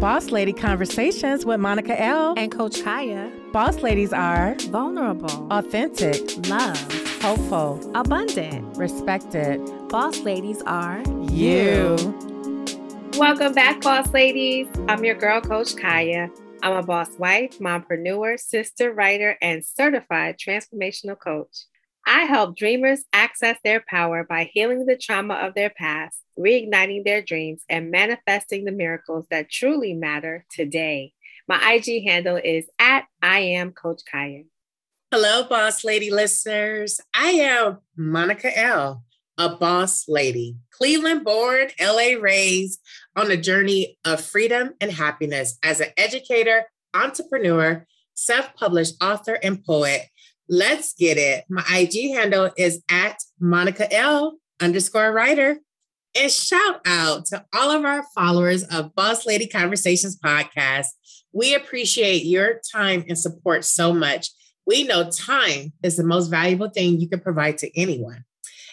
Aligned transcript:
Boss 0.00 0.30
Lady 0.30 0.54
Conversations 0.54 1.44
with 1.44 1.60
Monica 1.60 2.00
El. 2.00 2.32
and 2.38 2.50
Coach 2.50 2.76
Khaya. 2.80 3.30
Boss 3.52 3.82
ladies 3.82 4.14
are 4.14 4.54
Vulnerable, 4.70 5.46
authentic, 5.52 6.22
love, 6.48 6.78
hopeful, 7.20 7.78
abundant. 7.94 8.78
respected. 8.78 9.60
Boss 9.90 10.20
ladies 10.20 10.62
are 10.66 11.02
You. 11.30 11.96
Welcome 13.18 13.52
back, 13.52 13.82
boss 13.82 14.10
ladies. 14.14 14.68
I'm 14.88 15.04
your 15.04 15.16
girl, 15.16 15.42
Coach 15.42 15.74
Khaya. 15.74 16.30
I'm 16.62 16.76
a 16.76 16.82
boss 16.82 17.10
wife, 17.18 17.58
mompreneur, 17.58 18.40
sister, 18.40 18.92
writer, 18.94 19.36
and 19.42 19.62
certified 19.64 20.38
transformational 20.38 21.18
coach. 21.18 21.66
I 22.12 22.22
help 22.22 22.56
dreamers 22.56 23.04
access 23.12 23.56
their 23.62 23.84
power 23.88 24.24
by 24.28 24.50
healing 24.52 24.84
the 24.84 24.96
trauma 24.96 25.34
of 25.34 25.54
their 25.54 25.70
past, 25.70 26.18
reigniting 26.36 27.04
their 27.04 27.22
dreams, 27.22 27.62
and 27.68 27.92
manifesting 27.92 28.64
the 28.64 28.72
miracles 28.72 29.26
that 29.30 29.48
truly 29.48 29.94
matter 29.94 30.44
today. 30.50 31.12
My 31.46 31.74
IG 31.74 32.02
handle 32.02 32.34
is 32.34 32.64
at 32.80 33.04
I 33.22 33.38
am 33.38 33.70
Coach 33.70 34.00
Khaya. 34.12 34.46
Hello, 35.12 35.44
boss 35.44 35.84
lady 35.84 36.10
listeners. 36.10 37.00
I 37.14 37.28
am 37.28 37.78
Monica 37.96 38.58
El., 38.58 39.04
a 39.38 39.50
boss 39.50 40.08
lady, 40.08 40.56
Cleveland 40.72 41.22
born, 41.24 41.68
LA 41.80 42.18
raised 42.18 42.80
on 43.14 43.30
a 43.30 43.36
journey 43.36 43.98
of 44.04 44.20
freedom 44.20 44.74
and 44.80 44.90
happiness 44.90 45.58
as 45.62 45.78
an 45.78 45.90
educator, 45.96 46.64
entrepreneur, 46.92 47.86
self 48.14 48.52
published 48.56 49.00
author, 49.00 49.38
and 49.44 49.64
poet. 49.64 50.09
Let's 50.52 50.94
get 50.94 51.16
it. 51.16 51.44
My 51.48 51.64
IG 51.70 52.12
handle 52.16 52.50
is 52.56 52.82
at 52.90 53.18
Monica 53.38 53.90
L 53.94 54.36
underscore 54.60 55.12
writer. 55.12 55.60
And 56.20 56.32
shout 56.32 56.80
out 56.84 57.26
to 57.26 57.44
all 57.54 57.70
of 57.70 57.84
our 57.84 58.02
followers 58.16 58.64
of 58.64 58.92
Boss 58.96 59.26
Lady 59.26 59.46
Conversations 59.46 60.18
podcast. 60.18 60.86
We 61.32 61.54
appreciate 61.54 62.24
your 62.24 62.60
time 62.74 63.04
and 63.08 63.16
support 63.16 63.64
so 63.64 63.94
much. 63.94 64.30
We 64.66 64.82
know 64.82 65.08
time 65.08 65.72
is 65.84 65.96
the 65.96 66.02
most 66.02 66.26
valuable 66.26 66.68
thing 66.68 67.00
you 67.00 67.08
can 67.08 67.20
provide 67.20 67.58
to 67.58 67.70
anyone. 67.80 68.24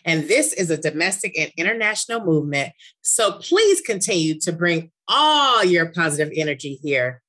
And 0.04 0.28
this 0.28 0.54
is 0.54 0.72
a 0.72 0.78
domestic 0.78 1.38
and 1.38 1.52
international 1.58 2.26
movement. 2.26 2.74
So 3.04 3.34
please 3.34 3.82
continue 3.82 4.40
to 4.40 4.52
bring 4.52 4.90
all 5.08 5.64
your 5.64 5.92
positive 5.92 6.34
energy 6.36 6.80
here. 6.82 7.22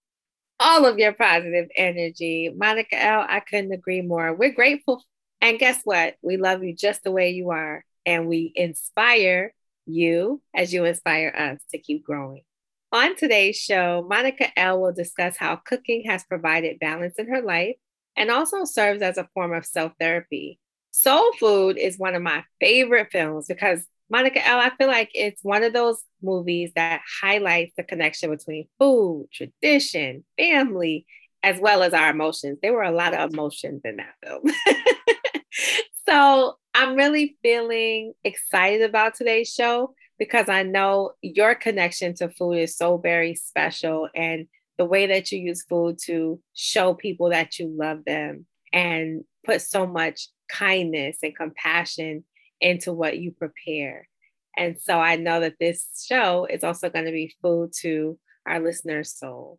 All 0.60 0.86
of 0.86 0.98
your 0.98 1.12
positive 1.12 1.68
energy. 1.76 2.52
Monica 2.54 3.00
El., 3.00 3.20
I 3.28 3.40
couldn't 3.40 3.72
agree 3.72 4.02
more. 4.02 4.34
We're 4.34 4.52
grateful. 4.52 5.04
And 5.40 5.58
guess 5.58 5.80
what? 5.84 6.16
We 6.22 6.36
love 6.36 6.64
you 6.64 6.74
just 6.74 7.04
the 7.04 7.12
way 7.12 7.30
you 7.30 7.50
are. 7.50 7.84
And 8.04 8.26
we 8.26 8.52
inspire 8.54 9.54
you 9.86 10.42
as 10.54 10.72
you 10.72 10.84
inspire 10.84 11.32
us 11.36 11.60
to 11.70 11.78
keep 11.78 12.04
growing. 12.04 12.42
On 12.90 13.14
today's 13.16 13.56
show, 13.56 14.06
Monica 14.08 14.46
El. 14.58 14.80
will 14.80 14.92
discuss 14.92 15.36
how 15.36 15.56
cooking 15.56 16.04
has 16.06 16.24
provided 16.24 16.78
balance 16.78 17.14
in 17.18 17.28
her 17.28 17.42
life 17.42 17.76
and 18.16 18.30
also 18.30 18.64
serves 18.64 19.02
as 19.02 19.18
a 19.18 19.28
form 19.34 19.52
of 19.52 19.66
self 19.66 19.92
therapy. 20.00 20.58
Soul 20.90 21.32
Food 21.38 21.76
is 21.78 21.98
one 21.98 22.14
of 22.14 22.22
my 22.22 22.44
favorite 22.60 23.12
films 23.12 23.46
because 23.46 23.86
Monica 24.10 24.46
El, 24.46 24.58
I 24.58 24.70
feel 24.76 24.88
like 24.88 25.10
it's 25.14 25.42
one 25.44 25.62
of 25.62 25.72
those 25.72 26.02
movies 26.22 26.72
that 26.74 27.00
highlights 27.20 27.74
the 27.76 27.82
connection 27.82 28.30
between 28.30 28.66
food, 28.78 29.28
tradition, 29.32 30.24
family, 30.38 31.06
as 31.42 31.60
well 31.60 31.82
as 31.82 31.92
our 31.92 32.10
emotions. 32.10 32.58
There 32.62 32.72
were 32.72 32.82
a 32.82 32.90
lot 32.90 33.14
of 33.14 33.32
emotions 33.32 33.82
in 33.84 33.96
that 33.96 34.14
film. 34.24 34.42
so 36.08 36.56
I'm 36.74 36.96
really 36.96 37.36
feeling 37.42 38.14
excited 38.24 38.82
about 38.82 39.14
today's 39.14 39.52
show 39.52 39.94
because 40.18 40.48
I 40.48 40.62
know 40.62 41.12
your 41.22 41.54
connection 41.54 42.14
to 42.14 42.28
food 42.30 42.54
is 42.54 42.76
so 42.76 42.98
very 42.98 43.34
special 43.34 44.08
and 44.14 44.46
the 44.78 44.84
way 44.84 45.06
that 45.06 45.30
you 45.32 45.38
use 45.38 45.64
food 45.64 45.98
to 46.06 46.40
show 46.54 46.94
people 46.94 47.30
that 47.30 47.58
you 47.58 47.74
love 47.76 48.04
them 48.04 48.46
and 48.72 49.24
put 49.44 49.60
so 49.60 49.86
much 49.86 50.28
kindness 50.50 51.18
and 51.22 51.36
compassion 51.36 52.24
into 52.60 52.92
what 52.92 53.18
you 53.18 53.32
prepare. 53.32 54.08
And 54.56 54.76
so 54.80 54.98
I 54.98 55.16
know 55.16 55.40
that 55.40 55.54
this 55.60 55.86
show 56.08 56.46
is 56.46 56.64
also 56.64 56.90
going 56.90 57.04
to 57.04 57.12
be 57.12 57.34
food 57.40 57.72
to 57.80 58.18
our 58.46 58.60
listeners' 58.60 59.16
soul. 59.16 59.58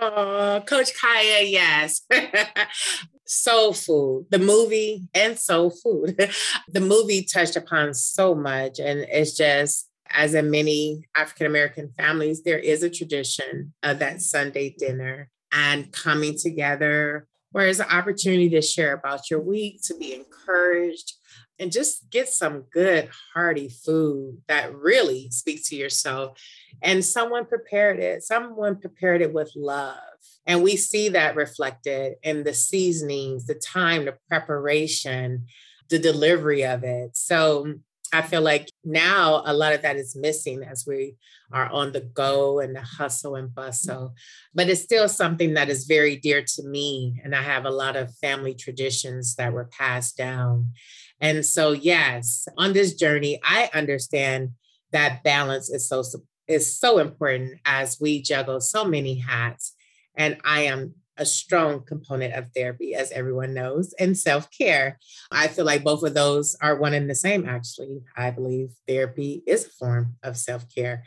Oh, 0.00 0.62
Coach 0.66 0.92
Khaya, 0.94 1.50
yes. 1.50 2.02
soul 3.26 3.72
Food, 3.72 4.26
the 4.30 4.38
movie 4.38 5.08
and 5.14 5.38
Soul 5.38 5.70
Food. 5.70 6.30
the 6.68 6.80
movie 6.80 7.24
touched 7.24 7.56
upon 7.56 7.94
so 7.94 8.34
much. 8.34 8.78
And 8.80 9.00
it's 9.10 9.36
just, 9.36 9.88
as 10.10 10.34
in 10.34 10.50
many 10.50 11.04
African 11.16 11.46
American 11.46 11.90
families, 11.96 12.42
there 12.42 12.58
is 12.58 12.82
a 12.82 12.90
tradition 12.90 13.72
of 13.82 14.00
that 14.00 14.20
Sunday 14.20 14.74
dinner 14.76 15.30
and 15.52 15.92
coming 15.92 16.36
together 16.38 17.26
where 17.52 17.68
it's 17.68 17.78
an 17.78 17.86
opportunity 17.90 18.50
to 18.50 18.60
share 18.60 18.92
about 18.92 19.30
your 19.30 19.40
week, 19.40 19.80
to 19.84 19.96
be 19.96 20.12
encouraged, 20.12 21.12
and 21.58 21.70
just 21.70 22.10
get 22.10 22.28
some 22.28 22.64
good, 22.72 23.08
hearty 23.34 23.68
food 23.68 24.38
that 24.48 24.74
really 24.74 25.30
speaks 25.30 25.68
to 25.68 25.76
yourself. 25.76 26.38
And 26.82 27.04
someone 27.04 27.46
prepared 27.46 28.00
it, 28.00 28.22
someone 28.22 28.80
prepared 28.80 29.22
it 29.22 29.32
with 29.32 29.52
love. 29.56 29.98
And 30.46 30.62
we 30.62 30.76
see 30.76 31.08
that 31.10 31.36
reflected 31.36 32.14
in 32.22 32.44
the 32.44 32.54
seasonings, 32.54 33.46
the 33.46 33.54
time, 33.54 34.04
the 34.04 34.16
preparation, 34.28 35.46
the 35.88 35.98
delivery 35.98 36.64
of 36.64 36.84
it. 36.84 37.16
So 37.16 37.74
I 38.12 38.22
feel 38.22 38.42
like 38.42 38.70
now 38.84 39.42
a 39.44 39.52
lot 39.52 39.72
of 39.72 39.82
that 39.82 39.96
is 39.96 40.14
missing 40.14 40.62
as 40.62 40.84
we 40.86 41.16
are 41.52 41.68
on 41.70 41.92
the 41.92 42.00
go 42.00 42.60
and 42.60 42.74
the 42.74 42.80
hustle 42.80 43.34
and 43.34 43.52
bustle. 43.52 44.14
But 44.54 44.68
it's 44.68 44.82
still 44.82 45.08
something 45.08 45.54
that 45.54 45.68
is 45.68 45.86
very 45.86 46.16
dear 46.16 46.42
to 46.42 46.62
me. 46.62 47.20
And 47.24 47.34
I 47.34 47.42
have 47.42 47.64
a 47.64 47.70
lot 47.70 47.96
of 47.96 48.14
family 48.18 48.54
traditions 48.54 49.34
that 49.36 49.52
were 49.52 49.64
passed 49.66 50.16
down. 50.16 50.72
And 51.20 51.44
so, 51.44 51.72
yes, 51.72 52.46
on 52.58 52.72
this 52.72 52.94
journey, 52.94 53.40
I 53.44 53.70
understand 53.72 54.50
that 54.92 55.22
balance 55.24 55.70
is 55.70 55.88
so 55.88 56.02
is 56.46 56.78
so 56.78 56.98
important 56.98 57.58
as 57.64 57.98
we 58.00 58.20
juggle 58.20 58.60
so 58.60 58.84
many 58.84 59.18
hats. 59.18 59.74
And 60.14 60.36
I 60.44 60.62
am 60.62 60.94
a 61.16 61.24
strong 61.24 61.84
component 61.84 62.34
of 62.34 62.50
therapy, 62.50 62.94
as 62.94 63.12
everyone 63.12 63.54
knows, 63.54 63.94
and 63.98 64.18
self 64.18 64.48
care. 64.50 64.98
I 65.30 65.48
feel 65.48 65.64
like 65.64 65.84
both 65.84 66.02
of 66.02 66.14
those 66.14 66.56
are 66.60 66.76
one 66.76 66.94
and 66.94 67.08
the 67.08 67.14
same, 67.14 67.48
actually. 67.48 68.02
I 68.16 68.30
believe 68.30 68.70
therapy 68.88 69.42
is 69.46 69.66
a 69.66 69.70
form 69.70 70.16
of 70.22 70.36
self 70.36 70.66
care. 70.74 71.04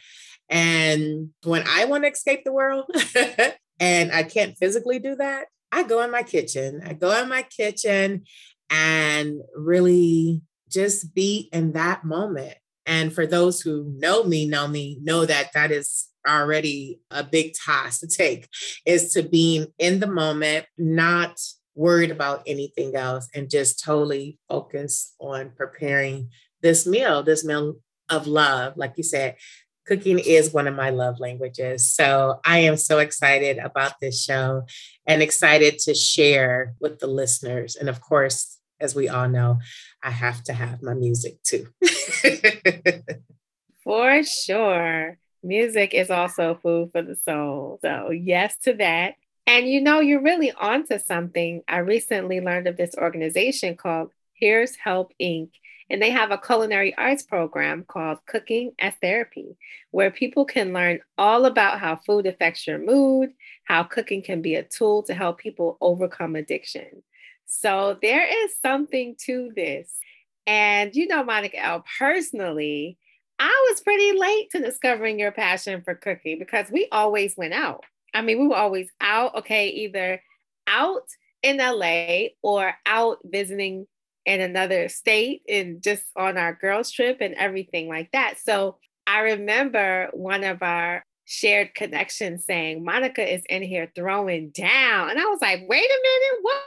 And 0.49 1.29
when 1.43 1.63
I 1.67 1.85
want 1.85 2.03
to 2.03 2.11
escape 2.11 2.43
the 2.45 2.53
world 2.53 2.85
and 3.79 4.11
I 4.11 4.23
can't 4.23 4.57
physically 4.57 4.99
do 4.99 5.15
that, 5.15 5.47
I 5.71 5.83
go 5.83 6.01
in 6.01 6.11
my 6.11 6.23
kitchen. 6.23 6.81
I 6.85 6.93
go 6.93 7.11
in 7.21 7.27
my 7.27 7.41
kitchen 7.41 8.23
and 8.69 9.41
really 9.55 10.41
just 10.69 11.13
be 11.13 11.49
in 11.51 11.73
that 11.73 12.03
moment. 12.03 12.55
And 12.85 13.13
for 13.13 13.25
those 13.25 13.61
who 13.61 13.93
know 13.97 14.23
me, 14.23 14.47
know 14.47 14.67
me, 14.67 14.99
know 15.01 15.25
that 15.25 15.51
that 15.53 15.71
is 15.71 16.07
already 16.27 16.99
a 17.11 17.23
big 17.23 17.53
task 17.53 18.01
to 18.01 18.07
take 18.07 18.47
is 18.85 19.13
to 19.13 19.23
being 19.23 19.67
in 19.77 19.99
the 19.99 20.07
moment, 20.07 20.65
not 20.77 21.39
worried 21.75 22.11
about 22.11 22.43
anything 22.47 22.95
else, 22.95 23.29
and 23.33 23.49
just 23.49 23.83
totally 23.83 24.39
focus 24.49 25.13
on 25.19 25.51
preparing 25.55 26.29
this 26.61 26.87
meal, 26.87 27.23
this 27.23 27.45
meal 27.45 27.75
of 28.09 28.27
love. 28.27 28.73
Like 28.77 28.93
you 28.97 29.03
said, 29.03 29.35
cooking 29.85 30.19
is 30.19 30.53
one 30.53 30.67
of 30.67 30.75
my 30.75 30.89
love 30.89 31.19
languages. 31.19 31.87
So 31.87 32.39
I 32.45 32.59
am 32.59 32.77
so 32.77 32.99
excited 32.99 33.57
about 33.57 33.93
this 34.01 34.21
show 34.21 34.63
and 35.05 35.21
excited 35.21 35.79
to 35.79 35.93
share 35.93 36.73
with 36.79 36.99
the 36.99 37.07
listeners. 37.07 37.75
And 37.75 37.89
of 37.89 38.01
course, 38.01 38.56
as 38.79 38.95
we 38.95 39.09
all 39.09 39.27
know, 39.29 39.59
I 40.03 40.11
have 40.11 40.43
to 40.43 40.53
have 40.53 40.81
my 40.81 40.93
music 40.93 41.41
too. 41.43 41.67
For 43.83 44.23
sure. 44.23 45.17
Music 45.43 45.93
is 45.93 46.09
also 46.09 46.59
food 46.61 46.91
for 46.91 47.01
the 47.01 47.15
soul. 47.15 47.79
So, 47.81 48.11
yes 48.11 48.57
to 48.63 48.73
that. 48.73 49.15
And 49.45 49.67
you 49.67 49.79
know, 49.79 50.01
you're 50.01 50.21
really 50.21 50.51
onto 50.51 50.99
something. 50.99 51.63
I 51.69 51.77
recently 51.77 52.41
learned 52.41 52.67
of 52.67 52.75
this 52.75 52.95
organization 52.97 53.77
called 53.77 54.11
Here's 54.33 54.75
Help 54.75 55.13
Inc. 55.21 55.51
And 55.89 56.01
they 56.01 56.09
have 56.09 56.31
a 56.31 56.37
culinary 56.37 56.93
arts 56.97 57.23
program 57.23 57.85
called 57.87 58.19
Cooking 58.25 58.73
as 58.77 58.93
Therapy, 59.01 59.55
where 59.91 60.11
people 60.11 60.43
can 60.43 60.73
learn 60.73 60.99
all 61.17 61.45
about 61.45 61.79
how 61.79 61.95
food 61.95 62.25
affects 62.25 62.67
your 62.67 62.77
mood, 62.77 63.29
how 63.63 63.83
cooking 63.83 64.21
can 64.21 64.41
be 64.41 64.55
a 64.55 64.63
tool 64.63 65.03
to 65.03 65.13
help 65.13 65.37
people 65.37 65.77
overcome 65.79 66.35
addiction. 66.35 67.03
So 67.47 67.97
there 68.01 68.27
is 68.45 68.59
something 68.61 69.15
to 69.25 69.51
this. 69.55 69.91
And 70.45 70.95
you 70.95 71.07
know, 71.07 71.23
Monica 71.23 71.59
El, 71.59 71.83
personally, 71.97 72.97
I 73.39 73.67
was 73.69 73.81
pretty 73.81 74.17
late 74.17 74.49
to 74.51 74.59
discovering 74.59 75.19
your 75.19 75.31
passion 75.31 75.81
for 75.83 75.95
cooking 75.95 76.39
because 76.39 76.69
we 76.71 76.87
always 76.91 77.35
went 77.37 77.53
out. 77.53 77.83
I 78.13 78.21
mean, 78.21 78.39
we 78.39 78.47
were 78.47 78.55
always 78.55 78.89
out, 79.01 79.35
okay, 79.35 79.69
either 79.69 80.21
out 80.67 81.07
in 81.43 81.57
LA 81.57 82.29
or 82.41 82.73
out 82.85 83.19
visiting 83.23 83.87
in 84.25 84.41
another 84.41 84.89
state 84.89 85.41
and 85.47 85.81
just 85.81 86.03
on 86.15 86.37
our 86.37 86.53
girls' 86.53 86.91
trip 86.91 87.17
and 87.21 87.33
everything 87.35 87.87
like 87.87 88.11
that. 88.11 88.35
So 88.43 88.77
I 89.05 89.19
remember 89.19 90.09
one 90.13 90.43
of 90.43 90.61
our 90.61 91.05
shared 91.25 91.75
connection 91.75 92.39
saying, 92.39 92.83
Monica 92.83 93.33
is 93.33 93.43
in 93.49 93.61
here 93.61 93.91
throwing 93.95 94.49
down. 94.49 95.09
And 95.09 95.19
I 95.19 95.25
was 95.25 95.39
like, 95.41 95.61
wait 95.67 95.85
a 95.85 95.99
minute, 96.03 96.39
what? 96.41 96.61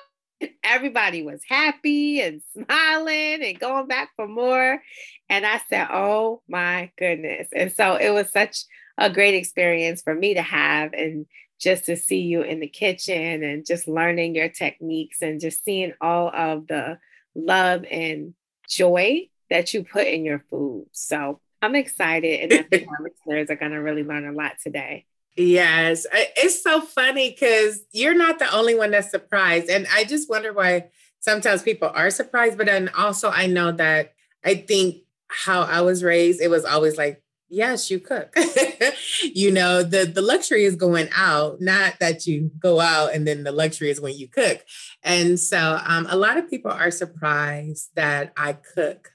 Everybody 0.64 1.22
was 1.22 1.40
happy 1.48 2.20
and 2.20 2.42
smiling 2.52 3.42
and 3.42 3.58
going 3.58 3.86
back 3.86 4.10
for 4.16 4.26
more. 4.26 4.82
And 5.28 5.46
I 5.46 5.60
said, 5.68 5.88
oh 5.90 6.42
my 6.48 6.90
goodness. 6.96 7.48
And 7.54 7.72
so 7.72 7.96
it 7.96 8.10
was 8.10 8.30
such 8.30 8.64
a 8.98 9.10
great 9.10 9.34
experience 9.34 10.02
for 10.02 10.14
me 10.14 10.34
to 10.34 10.42
have 10.42 10.92
and 10.92 11.26
just 11.60 11.84
to 11.86 11.96
see 11.96 12.20
you 12.20 12.42
in 12.42 12.60
the 12.60 12.68
kitchen 12.68 13.42
and 13.44 13.66
just 13.66 13.86
learning 13.86 14.34
your 14.34 14.48
techniques 14.48 15.20
and 15.20 15.40
just 15.40 15.62
seeing 15.64 15.92
all 16.00 16.28
of 16.34 16.66
the 16.66 16.98
love 17.34 17.84
and 17.90 18.34
joy 18.68 19.28
that 19.50 19.74
you 19.74 19.84
put 19.84 20.06
in 20.06 20.24
your 20.24 20.44
food. 20.50 20.86
So 20.92 21.40
I'm 21.60 21.74
excited, 21.74 22.40
and 22.40 22.52
I 22.52 22.62
think 22.62 22.88
our 22.88 22.98
listeners 23.26 23.50
are 23.50 23.58
going 23.58 23.72
to 23.72 23.78
really 23.78 24.04
learn 24.04 24.26
a 24.26 24.32
lot 24.32 24.52
today. 24.62 25.04
Yes, 25.40 26.06
it's 26.12 26.62
so 26.62 26.82
funny 26.82 27.30
because 27.30 27.80
you're 27.92 28.14
not 28.14 28.38
the 28.38 28.54
only 28.54 28.74
one 28.74 28.90
that's 28.90 29.10
surprised. 29.10 29.70
And 29.70 29.86
I 29.90 30.04
just 30.04 30.28
wonder 30.28 30.52
why 30.52 30.90
sometimes 31.20 31.62
people 31.62 31.90
are 31.94 32.10
surprised. 32.10 32.58
But 32.58 32.66
then 32.66 32.90
also, 32.90 33.30
I 33.30 33.46
know 33.46 33.72
that 33.72 34.12
I 34.44 34.56
think 34.56 34.96
how 35.28 35.62
I 35.62 35.80
was 35.80 36.04
raised, 36.04 36.42
it 36.42 36.50
was 36.50 36.66
always 36.66 36.98
like, 36.98 37.22
yes, 37.48 37.90
you 37.90 38.00
cook. 38.00 38.36
you 39.22 39.50
know, 39.50 39.82
the, 39.82 40.04
the 40.04 40.20
luxury 40.20 40.64
is 40.64 40.76
going 40.76 41.08
out, 41.16 41.58
not 41.58 41.94
that 42.00 42.26
you 42.26 42.50
go 42.58 42.78
out 42.78 43.14
and 43.14 43.26
then 43.26 43.42
the 43.42 43.52
luxury 43.52 43.88
is 43.88 43.98
when 43.98 44.18
you 44.18 44.28
cook. 44.28 44.62
And 45.02 45.40
so 45.40 45.80
um, 45.86 46.06
a 46.10 46.18
lot 46.18 46.36
of 46.36 46.50
people 46.50 46.70
are 46.70 46.90
surprised 46.90 47.88
that 47.94 48.34
I 48.36 48.52
cook. 48.52 49.10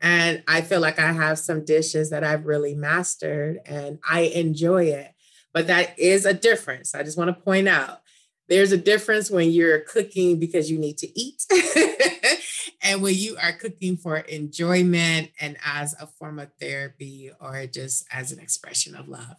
And 0.00 0.42
I 0.48 0.62
feel 0.62 0.80
like 0.80 0.98
I 0.98 1.12
have 1.12 1.38
some 1.38 1.64
dishes 1.64 2.10
that 2.10 2.24
I've 2.24 2.46
really 2.46 2.74
mastered 2.74 3.60
and 3.66 4.00
I 4.08 4.22
enjoy 4.22 4.86
it. 4.86 5.14
But 5.52 5.66
that 5.66 5.98
is 5.98 6.26
a 6.26 6.34
difference. 6.34 6.94
I 6.94 7.02
just 7.02 7.18
want 7.18 7.28
to 7.28 7.42
point 7.42 7.68
out 7.68 8.00
there's 8.48 8.72
a 8.72 8.76
difference 8.76 9.30
when 9.30 9.50
you're 9.50 9.80
cooking 9.80 10.38
because 10.38 10.70
you 10.70 10.78
need 10.78 10.98
to 10.98 11.20
eat 11.20 11.44
and 12.82 13.00
when 13.00 13.14
you 13.14 13.36
are 13.40 13.52
cooking 13.52 13.96
for 13.96 14.18
enjoyment 14.18 15.30
and 15.40 15.56
as 15.64 15.94
a 16.00 16.06
form 16.06 16.38
of 16.38 16.50
therapy 16.60 17.30
or 17.40 17.66
just 17.66 18.06
as 18.12 18.32
an 18.32 18.40
expression 18.40 18.96
of 18.96 19.08
love. 19.08 19.38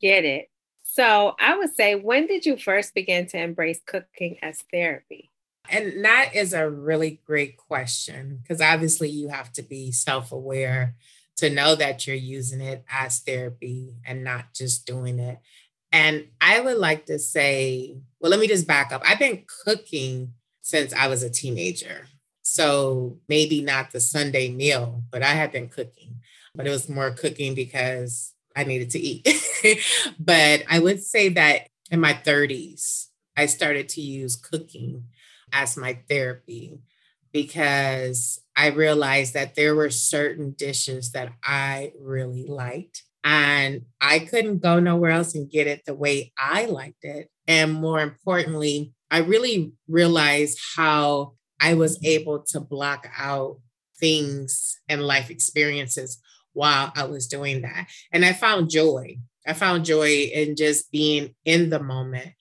Get 0.00 0.24
it. 0.24 0.48
So 0.82 1.34
I 1.38 1.56
would 1.58 1.74
say, 1.74 1.94
when 1.94 2.26
did 2.26 2.46
you 2.46 2.56
first 2.56 2.94
begin 2.94 3.26
to 3.28 3.38
embrace 3.38 3.80
cooking 3.86 4.38
as 4.42 4.62
therapy? 4.72 5.30
And 5.70 6.04
that 6.04 6.30
is 6.34 6.54
a 6.54 6.68
really 6.68 7.20
great 7.26 7.58
question 7.58 8.38
because 8.42 8.62
obviously 8.62 9.10
you 9.10 9.28
have 9.28 9.52
to 9.52 9.62
be 9.62 9.92
self 9.92 10.32
aware 10.32 10.94
to 11.38 11.50
know 11.50 11.74
that 11.76 12.06
you're 12.06 12.16
using 12.16 12.60
it 12.60 12.84
as 12.90 13.20
therapy 13.20 13.94
and 14.04 14.24
not 14.24 14.52
just 14.54 14.86
doing 14.86 15.18
it. 15.18 15.38
And 15.92 16.28
I 16.40 16.60
would 16.60 16.78
like 16.78 17.06
to 17.06 17.18
say, 17.18 17.96
well, 18.20 18.30
let 18.30 18.40
me 18.40 18.48
just 18.48 18.66
back 18.66 18.92
up. 18.92 19.02
I've 19.06 19.18
been 19.18 19.44
cooking 19.64 20.34
since 20.60 20.92
I 20.92 21.06
was 21.06 21.22
a 21.22 21.30
teenager. 21.30 22.06
So 22.42 23.18
maybe 23.28 23.62
not 23.62 23.92
the 23.92 24.00
Sunday 24.00 24.50
meal, 24.50 25.02
but 25.10 25.22
I 25.22 25.32
had 25.32 25.52
been 25.52 25.68
cooking, 25.68 26.16
but 26.54 26.66
it 26.66 26.70
was 26.70 26.88
more 26.88 27.10
cooking 27.10 27.54
because 27.54 28.34
I 28.56 28.64
needed 28.64 28.90
to 28.90 28.98
eat. 28.98 29.26
but 30.18 30.64
I 30.68 30.78
would 30.78 31.02
say 31.02 31.28
that 31.30 31.68
in 31.90 32.00
my 32.00 32.14
30s, 32.14 33.06
I 33.36 33.46
started 33.46 33.88
to 33.90 34.00
use 34.00 34.34
cooking 34.34 35.04
as 35.52 35.76
my 35.76 36.00
therapy 36.08 36.80
because 37.42 38.42
I 38.56 38.70
realized 38.70 39.34
that 39.34 39.54
there 39.54 39.76
were 39.76 39.90
certain 39.90 40.54
dishes 40.58 41.12
that 41.12 41.32
I 41.44 41.92
really 42.00 42.44
liked. 42.48 43.04
And 43.22 43.82
I 44.00 44.18
couldn't 44.18 44.60
go 44.60 44.80
nowhere 44.80 45.12
else 45.12 45.36
and 45.36 45.48
get 45.48 45.68
it 45.68 45.84
the 45.84 45.94
way 45.94 46.32
I 46.36 46.64
liked 46.64 47.04
it. 47.04 47.28
And 47.46 47.74
more 47.74 48.00
importantly, 48.00 48.92
I 49.08 49.18
really 49.18 49.72
realized 49.86 50.58
how 50.76 51.34
I 51.60 51.74
was 51.74 52.04
able 52.04 52.40
to 52.48 52.58
block 52.58 53.08
out 53.16 53.60
things 54.00 54.76
and 54.88 55.02
life 55.02 55.30
experiences 55.30 56.20
while 56.54 56.92
I 56.96 57.04
was 57.04 57.28
doing 57.28 57.62
that. 57.62 57.86
And 58.12 58.24
I 58.24 58.32
found 58.32 58.68
joy. 58.68 59.18
I 59.46 59.52
found 59.52 59.84
joy 59.84 60.30
in 60.34 60.56
just 60.56 60.90
being 60.90 61.36
in 61.44 61.70
the 61.70 61.80
moment 61.80 62.32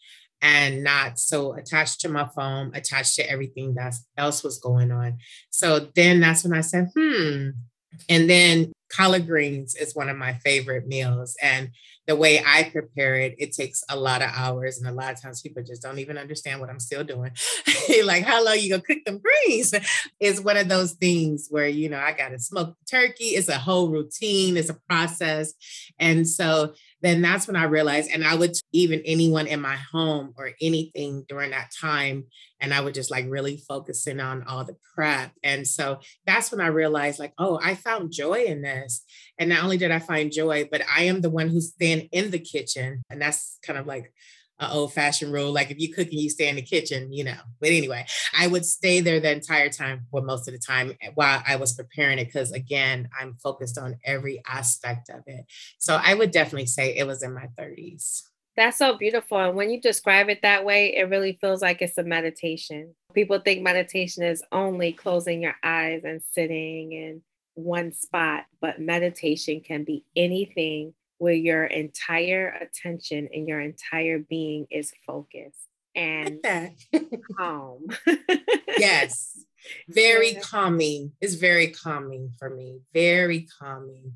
and 0.41 0.83
not 0.83 1.19
so 1.19 1.53
attached 1.53 2.01
to 2.01 2.09
my 2.09 2.27
phone, 2.35 2.71
attached 2.73 3.15
to 3.15 3.29
everything 3.29 3.75
that 3.75 3.95
else 4.17 4.43
was 4.43 4.59
going 4.59 4.91
on. 4.91 5.17
So 5.49 5.87
then 5.95 6.19
that's 6.19 6.43
when 6.43 6.53
I 6.53 6.61
said, 6.61 6.89
hmm. 6.95 7.49
And 8.09 8.29
then 8.29 8.71
collard 8.89 9.27
greens 9.27 9.75
is 9.75 9.95
one 9.95 10.09
of 10.09 10.17
my 10.17 10.33
favorite 10.35 10.87
meals. 10.87 11.35
And 11.41 11.71
the 12.05 12.15
way 12.15 12.41
I 12.45 12.63
prepare 12.63 13.15
it, 13.15 13.35
it 13.37 13.51
takes 13.51 13.83
a 13.89 13.97
lot 13.97 14.21
of 14.21 14.29
hours. 14.33 14.77
And 14.77 14.87
a 14.87 14.93
lot 14.93 15.11
of 15.11 15.21
times 15.21 15.41
people 15.41 15.61
just 15.63 15.81
don't 15.81 15.99
even 15.99 16.17
understand 16.17 16.61
what 16.61 16.69
I'm 16.69 16.79
still 16.79 17.03
doing. 17.03 17.31
like, 18.05 18.23
how 18.23 18.43
long 18.43 18.57
you 18.59 18.69
gonna 18.69 18.81
cook 18.81 19.03
them 19.05 19.19
greens? 19.19 19.73
It's 20.19 20.39
one 20.39 20.57
of 20.57 20.69
those 20.69 20.93
things 20.93 21.47
where, 21.49 21.67
you 21.67 21.89
know, 21.89 21.99
I 21.99 22.13
gotta 22.13 22.39
smoke 22.39 22.75
turkey. 22.89 23.35
It's 23.35 23.49
a 23.49 23.57
whole 23.57 23.89
routine, 23.89 24.55
it's 24.55 24.69
a 24.69 24.79
process. 24.89 25.53
And 25.99 26.27
so 26.27 26.73
then 27.01 27.21
that's 27.21 27.47
when 27.47 27.55
I 27.55 27.65
realized, 27.65 28.09
and 28.11 28.25
I 28.25 28.35
would 28.35 28.53
even 28.71 29.01
anyone 29.05 29.47
in 29.47 29.61
my 29.61 29.75
home 29.75 30.33
or 30.37 30.51
anything 30.61 31.25
during 31.29 31.51
that 31.51 31.71
time, 31.79 32.25
and 32.59 32.73
I 32.73 32.81
would 32.81 32.95
just 32.95 33.11
like 33.11 33.25
really 33.29 33.57
focusing 33.67 34.19
on 34.19 34.43
all 34.43 34.63
the 34.63 34.77
prep. 34.95 35.31
And 35.43 35.67
so 35.67 35.99
that's 36.25 36.51
when 36.51 36.59
I 36.59 36.67
realized, 36.67 37.19
like, 37.19 37.33
oh, 37.37 37.59
I 37.61 37.75
found 37.75 38.11
joy 38.11 38.45
in 38.45 38.63
this. 38.63 39.03
And 39.37 39.49
not 39.49 39.63
only 39.63 39.77
did 39.77 39.91
I 39.91 39.99
find 39.99 40.31
joy, 40.31 40.67
but 40.71 40.81
I 40.93 41.03
am 41.03 41.21
the 41.21 41.29
one 41.29 41.49
who's 41.49 41.73
then 41.79 42.09
in 42.11 42.31
the 42.31 42.39
kitchen. 42.39 43.03
And 43.09 43.21
that's 43.21 43.59
kind 43.63 43.77
of 43.77 43.85
like 43.85 44.11
an 44.59 44.71
old 44.71 44.93
fashioned 44.93 45.31
rule. 45.33 45.51
Like 45.51 45.71
if 45.71 45.79
you 45.79 45.93
cook 45.93 46.07
and 46.07 46.19
you 46.19 46.29
stay 46.29 46.49
in 46.49 46.55
the 46.55 46.61
kitchen, 46.61 47.11
you 47.11 47.23
know. 47.23 47.37
But 47.59 47.69
anyway, 47.69 48.05
I 48.37 48.47
would 48.47 48.65
stay 48.65 49.01
there 49.01 49.19
the 49.19 49.31
entire 49.31 49.69
time 49.69 50.05
for 50.11 50.21
most 50.21 50.47
of 50.47 50.53
the 50.53 50.59
time 50.59 50.93
eh, 51.01 51.11
while 51.15 51.41
I 51.47 51.55
was 51.57 51.73
preparing 51.73 52.19
it 52.19 52.25
because 52.25 52.51
again, 52.51 53.09
I'm 53.19 53.35
focused 53.35 53.77
on 53.77 53.97
every 54.03 54.41
aspect 54.47 55.09
of 55.09 55.23
it. 55.27 55.45
So 55.77 55.99
I 56.01 56.13
would 56.13 56.31
definitely 56.31 56.67
say 56.67 56.95
it 56.95 57.07
was 57.07 57.23
in 57.23 57.33
my 57.33 57.49
30s. 57.57 58.23
That's 58.55 58.79
so 58.79 58.97
beautiful. 58.97 59.37
And 59.37 59.55
when 59.55 59.69
you 59.69 59.79
describe 59.79 60.29
it 60.29 60.41
that 60.41 60.65
way, 60.65 60.95
it 60.95 61.09
really 61.09 61.37
feels 61.39 61.61
like 61.61 61.81
it's 61.83 61.97
a 61.99 62.03
meditation. 62.03 62.95
People 63.13 63.39
think 63.39 63.61
meditation 63.61 64.23
is 64.23 64.43
only 64.51 64.93
closing 64.93 65.43
your 65.43 65.55
eyes 65.63 66.01
and 66.03 66.21
sitting 66.31 66.91
in 66.91 67.21
one 67.53 67.91
spot, 67.91 68.45
but 68.59 68.79
meditation 68.79 69.61
can 69.61 69.83
be 69.83 70.05
anything 70.15 70.93
where 71.17 71.33
your 71.33 71.65
entire 71.65 72.49
attention 72.49 73.29
and 73.33 73.47
your 73.47 73.59
entire 73.59 74.19
being 74.19 74.67
is 74.69 74.91
focused 75.05 75.67
and 75.95 76.39
calm. 77.37 77.87
yes. 78.77 79.43
Very 79.89 80.35
calming. 80.35 81.11
It's 81.19 81.33
very 81.33 81.67
calming 81.67 82.31
for 82.37 82.49
me. 82.49 82.79
Very 82.93 83.47
calming. 83.59 84.13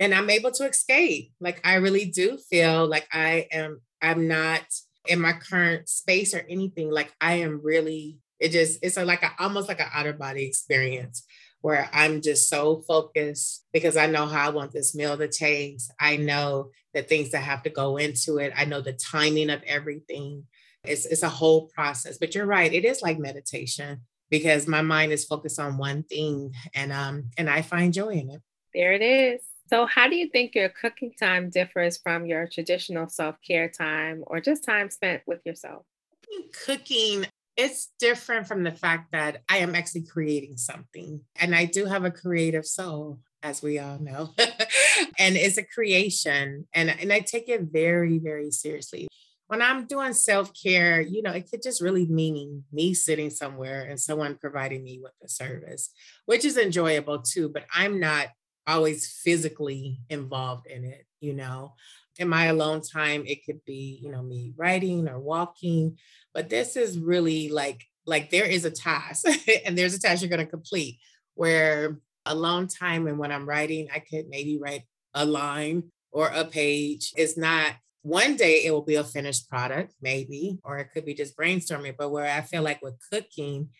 And 0.00 0.14
I'm 0.14 0.30
able 0.30 0.50
to 0.52 0.66
escape. 0.66 1.32
Like 1.40 1.60
I 1.64 1.74
really 1.74 2.06
do 2.06 2.38
feel 2.38 2.86
like 2.86 3.06
I 3.12 3.46
am 3.52 3.80
I'm 4.00 4.26
not 4.26 4.62
in 5.06 5.20
my 5.20 5.32
current 5.32 5.88
space 5.88 6.34
or 6.34 6.44
anything. 6.48 6.90
Like 6.90 7.12
I 7.20 7.34
am 7.34 7.60
really 7.62 8.18
it 8.40 8.50
just 8.50 8.78
it's 8.82 8.96
a, 8.96 9.04
like 9.04 9.22
a, 9.22 9.32
almost 9.38 9.68
like 9.68 9.80
an 9.80 9.88
outer 9.92 10.12
body 10.12 10.44
experience 10.44 11.24
where 11.60 11.88
I'm 11.92 12.20
just 12.20 12.48
so 12.48 12.82
focused 12.82 13.64
because 13.72 13.96
I 13.96 14.06
know 14.06 14.26
how 14.26 14.46
I 14.46 14.50
want 14.50 14.72
this 14.72 14.94
meal 14.94 15.16
to 15.16 15.28
taste. 15.28 15.92
I 15.98 16.16
know 16.16 16.70
the 16.94 17.02
things 17.02 17.30
that 17.30 17.42
have 17.42 17.62
to 17.64 17.70
go 17.70 17.96
into 17.96 18.38
it. 18.38 18.52
I 18.56 18.64
know 18.64 18.80
the 18.80 18.92
timing 18.92 19.50
of 19.50 19.62
everything. 19.64 20.44
It's, 20.84 21.04
it's 21.06 21.22
a 21.22 21.28
whole 21.28 21.66
process. 21.74 22.18
But 22.18 22.34
you're 22.34 22.46
right, 22.46 22.72
it 22.72 22.84
is 22.84 23.02
like 23.02 23.18
meditation 23.18 24.02
because 24.30 24.66
my 24.66 24.82
mind 24.82 25.12
is 25.12 25.24
focused 25.24 25.58
on 25.58 25.78
one 25.78 26.02
thing 26.02 26.52
and 26.74 26.92
um 26.92 27.30
and 27.36 27.48
I 27.48 27.62
find 27.62 27.92
joy 27.92 28.10
in 28.10 28.30
it. 28.30 28.42
There 28.74 28.92
it 28.92 29.02
is. 29.02 29.42
So 29.68 29.86
how 29.86 30.08
do 30.08 30.16
you 30.16 30.28
think 30.28 30.54
your 30.54 30.70
cooking 30.70 31.12
time 31.18 31.50
differs 31.50 31.98
from 31.98 32.24
your 32.24 32.46
traditional 32.46 33.08
self-care 33.08 33.68
time 33.68 34.24
or 34.26 34.40
just 34.40 34.64
time 34.64 34.88
spent 34.90 35.22
with 35.26 35.40
yourself? 35.44 35.84
Cooking 36.64 37.26
it's 37.58 37.90
different 37.98 38.46
from 38.46 38.62
the 38.62 38.70
fact 38.70 39.10
that 39.10 39.42
I 39.48 39.58
am 39.58 39.74
actually 39.74 40.04
creating 40.04 40.56
something. 40.56 41.20
And 41.36 41.56
I 41.56 41.64
do 41.64 41.86
have 41.86 42.04
a 42.04 42.10
creative 42.10 42.64
soul, 42.64 43.18
as 43.42 43.62
we 43.62 43.80
all 43.80 43.98
know. 43.98 44.32
and 45.18 45.36
it's 45.36 45.58
a 45.58 45.64
creation. 45.64 46.68
And, 46.72 46.88
and 46.88 47.12
I 47.12 47.18
take 47.18 47.48
it 47.48 47.62
very, 47.62 48.18
very 48.18 48.52
seriously. 48.52 49.08
When 49.48 49.60
I'm 49.60 49.86
doing 49.86 50.12
self 50.12 50.52
care, 50.54 51.00
you 51.00 51.20
know, 51.20 51.32
it 51.32 51.50
could 51.50 51.62
just 51.62 51.82
really 51.82 52.06
mean 52.06 52.62
me 52.72 52.94
sitting 52.94 53.30
somewhere 53.30 53.82
and 53.82 53.98
someone 53.98 54.38
providing 54.40 54.84
me 54.84 55.00
with 55.02 55.14
a 55.24 55.28
service, 55.28 55.90
which 56.26 56.44
is 56.44 56.58
enjoyable 56.58 57.22
too, 57.22 57.48
but 57.48 57.64
I'm 57.74 57.98
not 57.98 58.28
always 58.68 59.08
physically 59.24 59.98
involved 60.08 60.66
in 60.66 60.84
it, 60.84 61.06
you 61.20 61.32
know 61.32 61.72
in 62.18 62.28
my 62.28 62.46
alone 62.46 62.82
time 62.82 63.22
it 63.26 63.44
could 63.44 63.64
be 63.64 63.98
you 64.02 64.10
know 64.10 64.22
me 64.22 64.52
writing 64.56 65.08
or 65.08 65.18
walking 65.18 65.96
but 66.34 66.48
this 66.48 66.76
is 66.76 66.98
really 66.98 67.48
like 67.48 67.84
like 68.06 68.30
there 68.30 68.46
is 68.46 68.64
a 68.64 68.70
task 68.70 69.26
and 69.66 69.76
there's 69.76 69.94
a 69.94 70.00
task 70.00 70.22
you're 70.22 70.30
going 70.30 70.44
to 70.44 70.50
complete 70.50 70.98
where 71.34 72.00
a 72.26 72.34
long 72.34 72.66
time 72.66 73.06
and 73.06 73.18
when 73.18 73.32
i'm 73.32 73.48
writing 73.48 73.88
i 73.94 73.98
could 73.98 74.28
maybe 74.28 74.58
write 74.60 74.82
a 75.14 75.24
line 75.24 75.84
or 76.10 76.28
a 76.28 76.44
page. 76.44 77.12
It's 77.16 77.36
not 77.36 77.74
one 78.02 78.36
day 78.36 78.64
it 78.64 78.70
will 78.70 78.82
be 78.82 78.94
a 78.94 79.04
finished 79.04 79.48
product, 79.48 79.94
maybe, 80.00 80.58
or 80.64 80.78
it 80.78 80.88
could 80.92 81.04
be 81.04 81.14
just 81.14 81.36
brainstorming. 81.36 81.96
But 81.98 82.10
where 82.10 82.30
I 82.30 82.40
feel 82.40 82.62
like 82.62 82.82
with 82.82 82.94
cooking, 83.12 83.70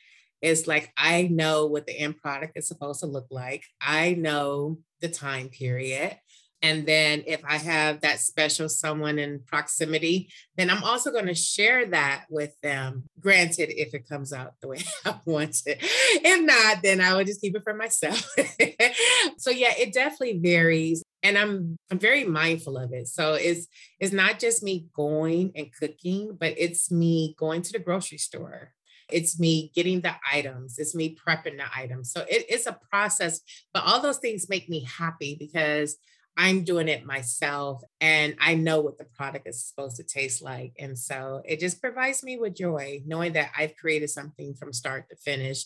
is 0.40 0.68
like 0.68 0.92
I 0.96 1.22
know 1.22 1.66
what 1.66 1.86
the 1.86 1.98
end 1.98 2.18
product 2.18 2.52
is 2.54 2.68
supposed 2.68 3.00
to 3.00 3.06
look 3.06 3.26
like. 3.30 3.64
I 3.80 4.14
know 4.14 4.78
the 5.00 5.08
time 5.08 5.48
period. 5.48 6.16
And 6.60 6.86
then 6.86 7.22
if 7.26 7.40
I 7.44 7.56
have 7.56 8.00
that 8.00 8.18
special 8.18 8.68
someone 8.68 9.18
in 9.18 9.40
proximity, 9.46 10.30
then 10.56 10.70
I'm 10.70 10.82
also 10.82 11.12
going 11.12 11.26
to 11.26 11.34
share 11.34 11.86
that 11.86 12.24
with 12.28 12.52
them. 12.62 13.04
Granted, 13.20 13.70
if 13.80 13.94
it 13.94 14.08
comes 14.08 14.32
out 14.32 14.54
the 14.60 14.68
way 14.68 14.78
I 15.04 15.16
want 15.24 15.56
it. 15.66 15.78
If 15.80 16.44
not, 16.44 16.82
then 16.82 17.00
I 17.00 17.14
will 17.14 17.24
just 17.24 17.40
keep 17.40 17.56
it 17.56 17.62
for 17.62 17.74
myself. 17.74 18.18
so 19.38 19.50
yeah, 19.50 19.72
it 19.78 19.92
definitely 19.92 20.40
varies. 20.42 21.02
And 21.22 21.38
I'm 21.38 21.76
I'm 21.90 21.98
very 21.98 22.24
mindful 22.24 22.76
of 22.76 22.92
it. 22.92 23.08
So 23.08 23.34
it's 23.34 23.66
it's 24.00 24.12
not 24.12 24.38
just 24.38 24.62
me 24.62 24.86
going 24.94 25.52
and 25.54 25.72
cooking, 25.72 26.36
but 26.38 26.54
it's 26.56 26.90
me 26.90 27.34
going 27.38 27.62
to 27.62 27.72
the 27.72 27.78
grocery 27.78 28.18
store 28.18 28.72
it's 29.10 29.40
me 29.40 29.72
getting 29.74 30.00
the 30.00 30.14
items, 30.30 30.78
it's 30.78 30.94
me 30.94 31.16
prepping 31.16 31.56
the 31.56 31.64
items. 31.74 32.12
So 32.12 32.20
it, 32.28 32.44
it's 32.48 32.66
a 32.66 32.78
process, 32.90 33.40
but 33.72 33.84
all 33.84 34.00
those 34.00 34.18
things 34.18 34.48
make 34.48 34.68
me 34.68 34.84
happy 34.84 35.36
because 35.38 35.96
I'm 36.38 36.62
doing 36.62 36.86
it 36.86 37.04
myself 37.04 37.82
and 38.00 38.36
I 38.40 38.54
know 38.54 38.80
what 38.80 38.96
the 38.96 39.04
product 39.04 39.48
is 39.48 39.66
supposed 39.66 39.96
to 39.96 40.04
taste 40.04 40.40
like. 40.40 40.72
And 40.78 40.96
so 40.96 41.42
it 41.44 41.58
just 41.58 41.80
provides 41.80 42.22
me 42.22 42.38
with 42.38 42.54
joy 42.54 43.02
knowing 43.04 43.32
that 43.32 43.50
I've 43.58 43.76
created 43.76 44.08
something 44.08 44.54
from 44.54 44.72
start 44.72 45.08
to 45.10 45.16
finish 45.16 45.64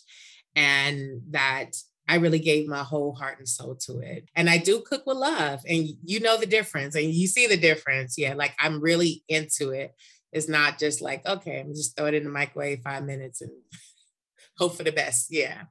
and 0.56 1.20
that 1.30 1.72
I 2.08 2.16
really 2.16 2.38
gave 2.38 2.66
my 2.66 2.82
whole 2.82 3.14
heart 3.14 3.38
and 3.38 3.46
soul 3.46 3.76
to 3.86 3.98
it. 3.98 4.24
And 4.34 4.48
I 4.48 4.56
do 4.56 4.80
cook 4.80 5.02
with 5.06 5.18
love 5.18 5.60
and 5.68 5.86
you 6.02 6.20
know 6.20 6.38
the 6.38 6.46
difference 6.46 6.94
and 6.94 7.04
you 7.12 7.26
see 7.26 7.46
the 7.46 7.58
difference. 7.58 8.16
Yeah, 8.16 8.32
like 8.32 8.54
I'm 8.58 8.80
really 8.80 9.24
into 9.28 9.70
it. 9.70 9.94
It's 10.32 10.48
not 10.48 10.78
just 10.78 11.02
like, 11.02 11.26
okay, 11.26 11.60
I'm 11.60 11.74
just 11.74 11.98
throw 11.98 12.06
it 12.06 12.14
in 12.14 12.24
the 12.24 12.30
microwave 12.30 12.80
five 12.82 13.04
minutes 13.04 13.42
and 13.42 13.50
hope 14.56 14.74
for 14.74 14.84
the 14.84 14.92
best. 14.92 15.26
Yeah. 15.30 15.64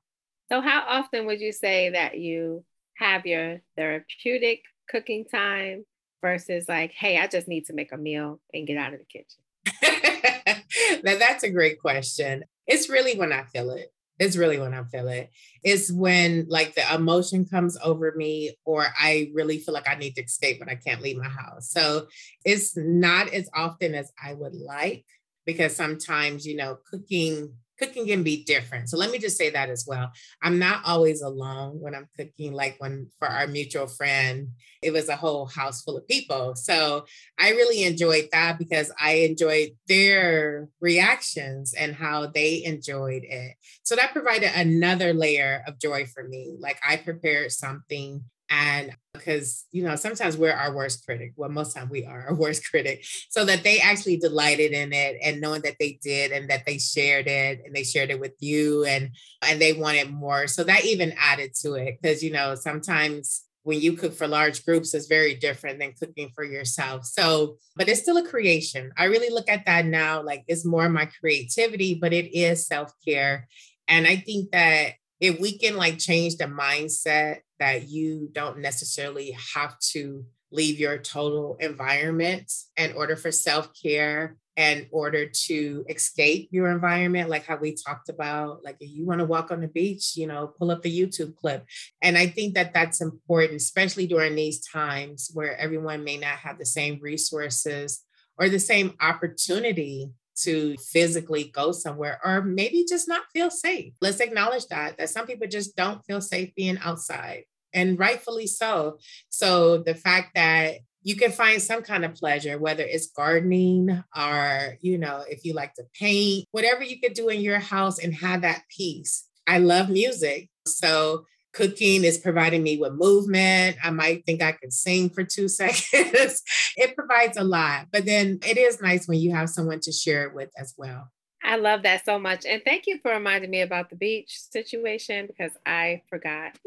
So 0.51 0.62
how 0.62 0.84
often 0.88 1.25
would 1.25 1.41
you 1.41 1.51
say 1.51 1.89
that 1.89 2.20
you 2.20 2.63
have 2.98 3.25
your 3.25 3.62
therapeutic 3.75 4.62
cooking 4.92 5.26
time 5.26 5.86
versus 6.22 6.66
like, 6.68 6.92
hey, 6.92 7.18
I 7.18 7.28
just 7.28 7.48
need 7.48 7.66
to 7.66 7.74
make 7.74 7.92
a 7.92 7.98
meal 7.98 8.40
and 8.54 8.68
get 8.68 8.78
out 8.78 8.94
of 8.94 9.00
the 9.00 9.06
kitchen? 9.06 10.62
now 11.04 11.18
that's 11.18 11.44
a 11.44 11.50
great 11.50 11.80
question. 11.80 12.44
It's 12.68 12.90
really 12.90 13.18
when 13.18 13.32
I 13.32 13.44
feel 13.44 13.72
it. 13.72 13.92
It's 14.20 14.38
really 14.38 14.60
when 14.60 14.76
I 14.76 14.84
feel 14.84 15.08
it. 15.08 15.32
It's 15.64 15.92
when 15.92 16.46
like 16.48 16.76
the 16.76 16.84
emotion 16.94 17.46
comes 17.46 17.76
over 17.84 18.14
me, 18.16 18.56
or 18.66 18.86
I 19.00 19.32
really 19.34 19.58
feel 19.58 19.74
like 19.74 19.90
I 19.90 19.96
need 19.96 20.14
to 20.16 20.24
escape, 20.24 20.60
but 20.60 20.70
I 20.70 20.76
can't 20.76 21.02
leave 21.02 21.18
my 21.18 21.28
house. 21.28 21.72
So 21.72 22.06
it's 22.46 22.78
not 22.78 23.34
as 23.34 23.50
often 23.56 23.96
as 23.96 24.12
I 24.24 24.36
would 24.36 24.54
like 24.54 25.06
because 25.48 25.76
sometimes, 25.76 26.46
you 26.46 26.56
know, 26.56 26.78
cooking 26.90 27.56
cooking 27.82 28.08
can 28.08 28.24
be 28.24 28.44
different. 28.44 28.90
So 28.90 28.98
let 28.98 29.12
me 29.12 29.18
just 29.18 29.38
say 29.38 29.50
that 29.50 29.70
as 29.70 29.86
well. 29.88 30.12
I'm 30.42 30.60
not 30.60 30.84
always 30.86 31.22
alone 31.22 31.80
when 31.80 31.96
I'm 31.96 32.08
cooking, 32.16 32.54
like 32.54 32.76
when 32.80 33.10
for 33.20 33.28
our 33.28 33.48
mutual 33.48 33.88
friend, 33.88 34.50
it 34.82 34.92
was 34.92 35.10
a 35.10 35.16
whole 35.16 35.48
house 35.48 35.82
full 35.82 35.98
of 35.98 36.08
people. 36.08 36.56
So 36.56 37.06
I 37.40 37.52
really 37.52 37.84
enjoyed 37.84 38.30
that 38.32 38.60
because 38.60 38.92
I 39.00 39.14
enjoyed 39.30 39.72
their 39.88 40.70
reactions 40.80 41.74
and 41.74 41.96
how 41.96 42.28
they 42.28 42.64
enjoyed 42.64 43.24
it. 43.24 43.56
So 43.84 43.96
that 43.96 44.14
provided 44.14 44.52
another 44.56 45.14
layer 45.14 45.64
of 45.68 45.80
joy 45.80 46.06
for 46.06 46.28
me. 46.28 46.56
Like 46.60 46.80
I 46.88 46.98
prepared 46.98 47.52
something 47.52 48.24
and 48.51 48.91
because 49.13 49.65
you 49.72 49.81
know 49.84 49.96
sometimes 49.96 50.36
we're 50.36 50.51
our 50.51 50.75
worst 50.75 51.05
critic. 51.05 51.31
Well 51.38 51.50
most 51.50 51.74
time 51.74 51.89
we 51.89 52.05
are 52.05 52.27
our 52.27 52.36
worst 52.36 52.70
critic. 52.70 53.03
So 53.29 53.46
that 53.46 53.63
they 53.63 53.79
actually 53.79 54.17
delighted 54.17 54.74
in 54.74 54.93
it 54.93 55.17
and 55.24 55.41
knowing 55.41 55.62
that 55.62 55.77
they 55.79 55.98
did 56.03 56.31
and 56.31 56.50
that 56.50 56.65
they 56.65 56.77
shared 56.77 57.27
it 57.27 57.62
and 57.65 57.74
they 57.74 57.84
shared 57.84 58.12
it 58.12 58.20
with 58.20 58.36
you 58.39 58.84
and 58.84 59.12
and 59.41 59.60
they 59.60 59.74
wanted 59.74 60.12
more. 60.12 60.48
So 60.48 60.63
that 60.65 60.86
even 60.86 61.15
added 61.17 61.53
to 61.62 61.74
it 61.74 61.98
because 62.01 62.22
you 62.22 62.31
know 62.31 62.55
sometimes 62.55 63.43
when 63.63 63.79
you 63.79 63.93
cook 63.93 64.13
for 64.13 64.27
large 64.27 64.65
groups 64.65 64.93
is 64.96 65.08
very 65.08 65.36
different 65.36 65.79
than 65.79 65.93
cooking 65.93 66.31
for 66.36 66.43
yourself. 66.43 67.05
So 67.05 67.58
but 67.77 67.88
it's 67.88 68.01
still 68.01 68.17
a 68.17 68.27
creation. 68.27 68.91
I 68.98 69.05
really 69.05 69.34
look 69.34 69.50
at 69.50 69.65
that 69.65 69.86
now 69.86 70.22
like 70.22 70.43
it's 70.48 70.65
more 70.65 70.89
my 70.89 71.10
creativity 71.22 71.96
but 71.96 72.12
it 72.12 72.38
is 72.38 72.67
self-care. 72.67 73.48
And 73.88 74.08
i 74.08 74.15
think 74.15 74.51
that 74.51 74.93
if 75.22 75.40
we 75.40 75.58
can 75.58 75.78
like 75.78 76.00
change 76.00 76.36
the 76.36 76.46
mindset 76.46 77.38
that 77.60 77.88
you 77.88 78.28
don't 78.34 78.58
necessarily 78.58 79.38
have 79.54 79.78
to 79.80 80.25
leave 80.51 80.80
your 80.80 80.98
total 80.98 81.56
environment 81.62 82.51
in 82.75 82.92
order 82.94 83.16
for 83.16 83.32
self-care 83.32 84.36
in 84.58 84.88
order 84.92 85.28
to 85.28 85.86
escape 85.88 86.50
your 86.51 86.70
environment 86.70 87.30
like 87.30 87.46
how 87.46 87.56
we 87.56 87.74
talked 87.74 88.10
about 88.10 88.62
like 88.66 88.75
if 88.82 88.90
you 88.92 89.06
want 89.06 89.20
to 89.20 89.25
walk 89.25 89.50
on 89.50 89.62
the 89.62 89.68
beach 89.68 90.18
you 90.18 90.28
know 90.28 90.51
pull 90.60 90.72
up 90.72 90.82
the 90.82 91.00
youtube 91.00 91.36
clip. 91.38 91.66
And 92.01 92.18
i 92.18 92.28
think 92.28 92.56
that 92.56 92.74
that's 92.74 93.00
important 93.00 93.54
especially 93.54 94.08
during 94.08 94.36
these 94.36 94.66
times 94.68 95.30
where 95.34 95.58
everyone 95.58 96.04
may 96.04 96.18
not 96.18 96.36
have 96.40 96.58
the 96.58 96.66
same 96.66 97.00
resources 97.01 98.04
or 98.38 98.50
the 98.50 98.60
same 98.60 98.94
opportunity 99.00 100.12
to 100.44 100.76
physically 100.78 101.46
go 101.54 101.72
somewhere 101.72 102.20
or 102.24 102.42
maybe 102.42 102.86
just 102.88 103.08
not 103.08 103.24
feel 103.34 103.50
safe. 103.50 103.94
Let's 104.02 104.20
acknowledge 104.20 104.68
that 104.68 104.98
that 104.98 105.10
some 105.10 105.28
people 105.28 105.48
just 105.48 105.76
don't 105.76 106.04
feel 106.06 106.22
safe 106.22 106.54
being 106.56 106.78
outside 106.84 107.44
and 107.74 108.00
rightfully 108.00 108.48
so. 108.48 108.98
So 109.30 109.78
the 109.78 109.96
fact 109.96 110.32
that 110.36 110.76
you 111.04 111.16
can 111.16 111.32
find 111.32 111.62
some 111.62 111.82
kind 111.82 112.06
of 112.06 112.14
pleasure 112.14 112.60
whether 112.60 112.84
it's 112.84 113.10
gardening 113.12 114.04
or 114.16 114.78
you 114.82 115.00
know 115.00 115.24
if 115.28 115.44
you 115.44 115.54
like 115.54 115.74
to 115.74 115.84
paint 116.00 116.46
whatever 116.52 116.84
you 116.84 117.00
could 117.00 117.14
do 117.14 117.30
in 117.30 117.42
your 117.42 117.60
house 117.60 118.00
and 118.00 118.14
have 118.14 118.42
that 118.42 118.64
peace. 118.70 119.28
I 119.48 119.58
love 119.58 119.90
music. 119.90 120.50
So 120.68 121.26
Cooking 121.53 122.03
is 122.03 122.17
providing 122.17 122.63
me 122.63 122.77
with 122.77 122.93
movement. 122.93 123.77
I 123.84 123.89
might 123.89 124.25
think 124.25 124.41
I 124.41 124.53
could 124.53 124.72
sing 124.72 125.10
for 125.10 125.24
two 125.24 125.48
seconds. 125.50 126.41
it 126.77 126.96
provides 126.96 127.38
a 127.38 127.43
lot, 127.43 127.88
but 127.91 128.05
then 128.05 128.39
it 128.48 128.58
is 128.58 128.81
nice 128.81 129.08
when 129.08 129.20
you 129.20 129.34
have 129.34 129.50
someone 129.50 129.79
to 129.81 129.91
share 129.91 130.27
it 130.27 130.34
with 130.34 130.50
as 130.58 130.74
well. 130.77 131.12
I 131.43 131.55
love 131.55 131.84
that 131.84 132.05
so 132.05 132.20
much. 132.20 132.46
And 132.46 132.62
thank 132.63 132.86
you 132.88 133.00
for 133.01 133.12
reminding 133.12 133.50
me 133.50 133.62
about 133.62 133.89
the 133.89 133.96
beach 133.96 134.39
situation 134.51 135.27
because 135.27 135.51
I 135.65 136.03
forgot. 136.10 136.58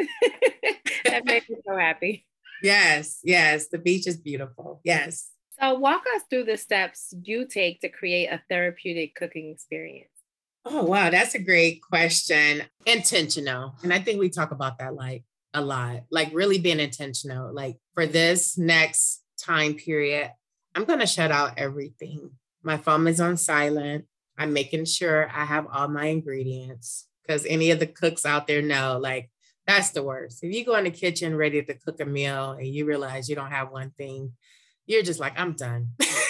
that 1.04 1.24
made 1.24 1.48
me 1.48 1.56
so 1.66 1.76
happy. 1.76 2.26
Yes, 2.62 3.20
yes. 3.22 3.68
The 3.68 3.78
beach 3.78 4.06
is 4.06 4.16
beautiful. 4.16 4.80
Yes. 4.84 5.30
So, 5.60 5.74
walk 5.74 6.02
us 6.16 6.22
through 6.28 6.44
the 6.44 6.56
steps 6.56 7.14
you 7.22 7.46
take 7.46 7.80
to 7.82 7.88
create 7.88 8.26
a 8.26 8.42
therapeutic 8.48 9.14
cooking 9.14 9.50
experience. 9.50 10.08
Oh, 10.64 10.84
wow. 10.84 11.10
That's 11.10 11.34
a 11.34 11.38
great 11.38 11.82
question. 11.82 12.62
Intentional. 12.86 13.74
And 13.82 13.92
I 13.92 13.98
think 13.98 14.18
we 14.18 14.30
talk 14.30 14.50
about 14.50 14.78
that 14.78 14.94
like 14.94 15.24
a 15.52 15.60
lot, 15.60 16.04
like 16.10 16.30
really 16.32 16.58
being 16.58 16.80
intentional. 16.80 17.52
Like 17.52 17.76
for 17.92 18.06
this 18.06 18.56
next 18.56 19.22
time 19.38 19.74
period, 19.74 20.30
I'm 20.74 20.84
going 20.84 21.00
to 21.00 21.06
shut 21.06 21.30
out 21.30 21.58
everything. 21.58 22.30
My 22.62 22.78
phone 22.78 23.06
is 23.06 23.20
on 23.20 23.36
silent. 23.36 24.06
I'm 24.38 24.52
making 24.52 24.86
sure 24.86 25.30
I 25.32 25.44
have 25.44 25.66
all 25.72 25.88
my 25.88 26.06
ingredients 26.06 27.06
because 27.22 27.46
any 27.46 27.70
of 27.70 27.78
the 27.78 27.86
cooks 27.86 28.26
out 28.26 28.46
there 28.46 28.62
know 28.62 28.98
like 29.00 29.30
that's 29.66 29.90
the 29.90 30.02
worst. 30.02 30.42
If 30.42 30.52
you 30.52 30.64
go 30.64 30.74
in 30.76 30.84
the 30.84 30.90
kitchen 30.90 31.36
ready 31.36 31.62
to 31.62 31.74
cook 31.74 32.00
a 32.00 32.04
meal 32.04 32.52
and 32.52 32.66
you 32.66 32.84
realize 32.84 33.28
you 33.28 33.36
don't 33.36 33.50
have 33.50 33.70
one 33.70 33.90
thing, 33.96 34.32
you're 34.86 35.02
just 35.02 35.20
like, 35.20 35.38
I'm 35.38 35.52
done. 35.52 35.88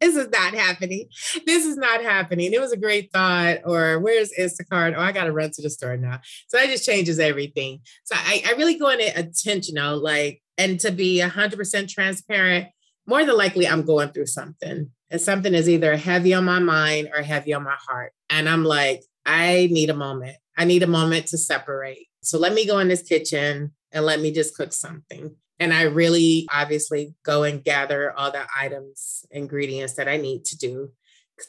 this 0.00 0.16
is 0.16 0.28
not 0.28 0.54
happening. 0.54 1.08
This 1.46 1.64
is 1.64 1.76
not 1.76 2.02
happening. 2.02 2.52
It 2.52 2.60
was 2.60 2.72
a 2.72 2.76
great 2.76 3.10
thought. 3.12 3.58
Or 3.64 4.00
where's 4.00 4.32
Instacart? 4.38 4.94
Oh, 4.96 5.00
I 5.00 5.12
got 5.12 5.24
to 5.24 5.32
run 5.32 5.50
to 5.52 5.62
the 5.62 5.70
store 5.70 5.96
now. 5.96 6.20
So 6.48 6.58
that 6.58 6.68
just 6.68 6.86
changes 6.86 7.18
everything. 7.18 7.80
So 8.04 8.14
I, 8.18 8.42
I 8.46 8.52
really 8.52 8.78
go 8.78 8.88
in 8.90 9.00
into 9.00 9.18
intentional, 9.18 10.02
like, 10.02 10.42
and 10.58 10.78
to 10.80 10.90
be 10.90 11.20
100% 11.20 11.88
transparent, 11.88 12.68
more 13.06 13.24
than 13.24 13.36
likely 13.36 13.66
I'm 13.66 13.84
going 13.84 14.10
through 14.10 14.26
something. 14.26 14.90
And 15.10 15.20
something 15.20 15.54
is 15.54 15.68
either 15.68 15.96
heavy 15.96 16.34
on 16.34 16.44
my 16.44 16.58
mind 16.58 17.10
or 17.14 17.22
heavy 17.22 17.52
on 17.54 17.62
my 17.62 17.76
heart. 17.78 18.12
And 18.30 18.48
I'm 18.48 18.64
like, 18.64 19.02
I 19.26 19.68
need 19.70 19.90
a 19.90 19.94
moment. 19.94 20.36
I 20.56 20.64
need 20.64 20.82
a 20.82 20.88
moment 20.88 21.26
to 21.28 21.38
separate. 21.38 22.08
So 22.22 22.38
let 22.38 22.52
me 22.52 22.66
go 22.66 22.78
in 22.78 22.88
this 22.88 23.02
kitchen 23.02 23.72
and 23.92 24.04
let 24.04 24.20
me 24.20 24.32
just 24.32 24.56
cook 24.56 24.72
something. 24.72 25.36
And 25.58 25.72
I 25.72 25.82
really 25.82 26.48
obviously 26.52 27.14
go 27.24 27.44
and 27.44 27.62
gather 27.62 28.12
all 28.12 28.30
the 28.30 28.44
items, 28.58 29.24
ingredients 29.30 29.94
that 29.94 30.08
I 30.08 30.16
need 30.16 30.44
to 30.46 30.58
do 30.58 30.90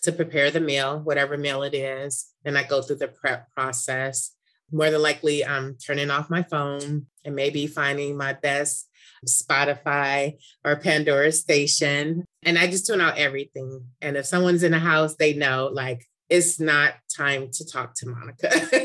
to 0.04 0.12
prepare 0.12 0.52
the 0.52 0.60
meal, 0.60 1.00
whatever 1.00 1.38
meal 1.38 1.64
it 1.64 1.74
is. 1.74 2.28
And 2.44 2.58
I 2.58 2.64
go 2.64 2.82
through 2.82 2.98
the 2.98 3.08
prep 3.08 3.52
process. 3.52 4.32
More 4.72 4.90
than 4.90 5.02
likely, 5.02 5.46
I'm 5.46 5.78
turning 5.78 6.10
off 6.10 6.30
my 6.30 6.44
phone 6.44 7.06
and 7.24 7.36
maybe 7.36 7.68
finding 7.68 8.18
my 8.18 8.34
best 8.34 8.90
Spotify 9.28 10.38
or 10.64 10.76
Pandora 10.76 11.32
station. 11.32 12.26
And 12.44 12.58
I 12.58 12.68
just 12.68 12.88
tune 12.88 13.02
out 13.02 13.18
everything. 13.18 13.86
And 14.02 14.18
if 14.18 14.26
someone's 14.26 14.64
in 14.64 14.72
the 14.72 14.80
house, 14.80 15.16
they 15.16 15.34
know 15.34 15.70
like 15.72 16.06
it's 16.30 16.60
not 16.60 16.94
time 17.16 17.50
to 17.54 17.66
talk 17.66 17.94
to 17.96 18.10
Monica. 18.10 18.85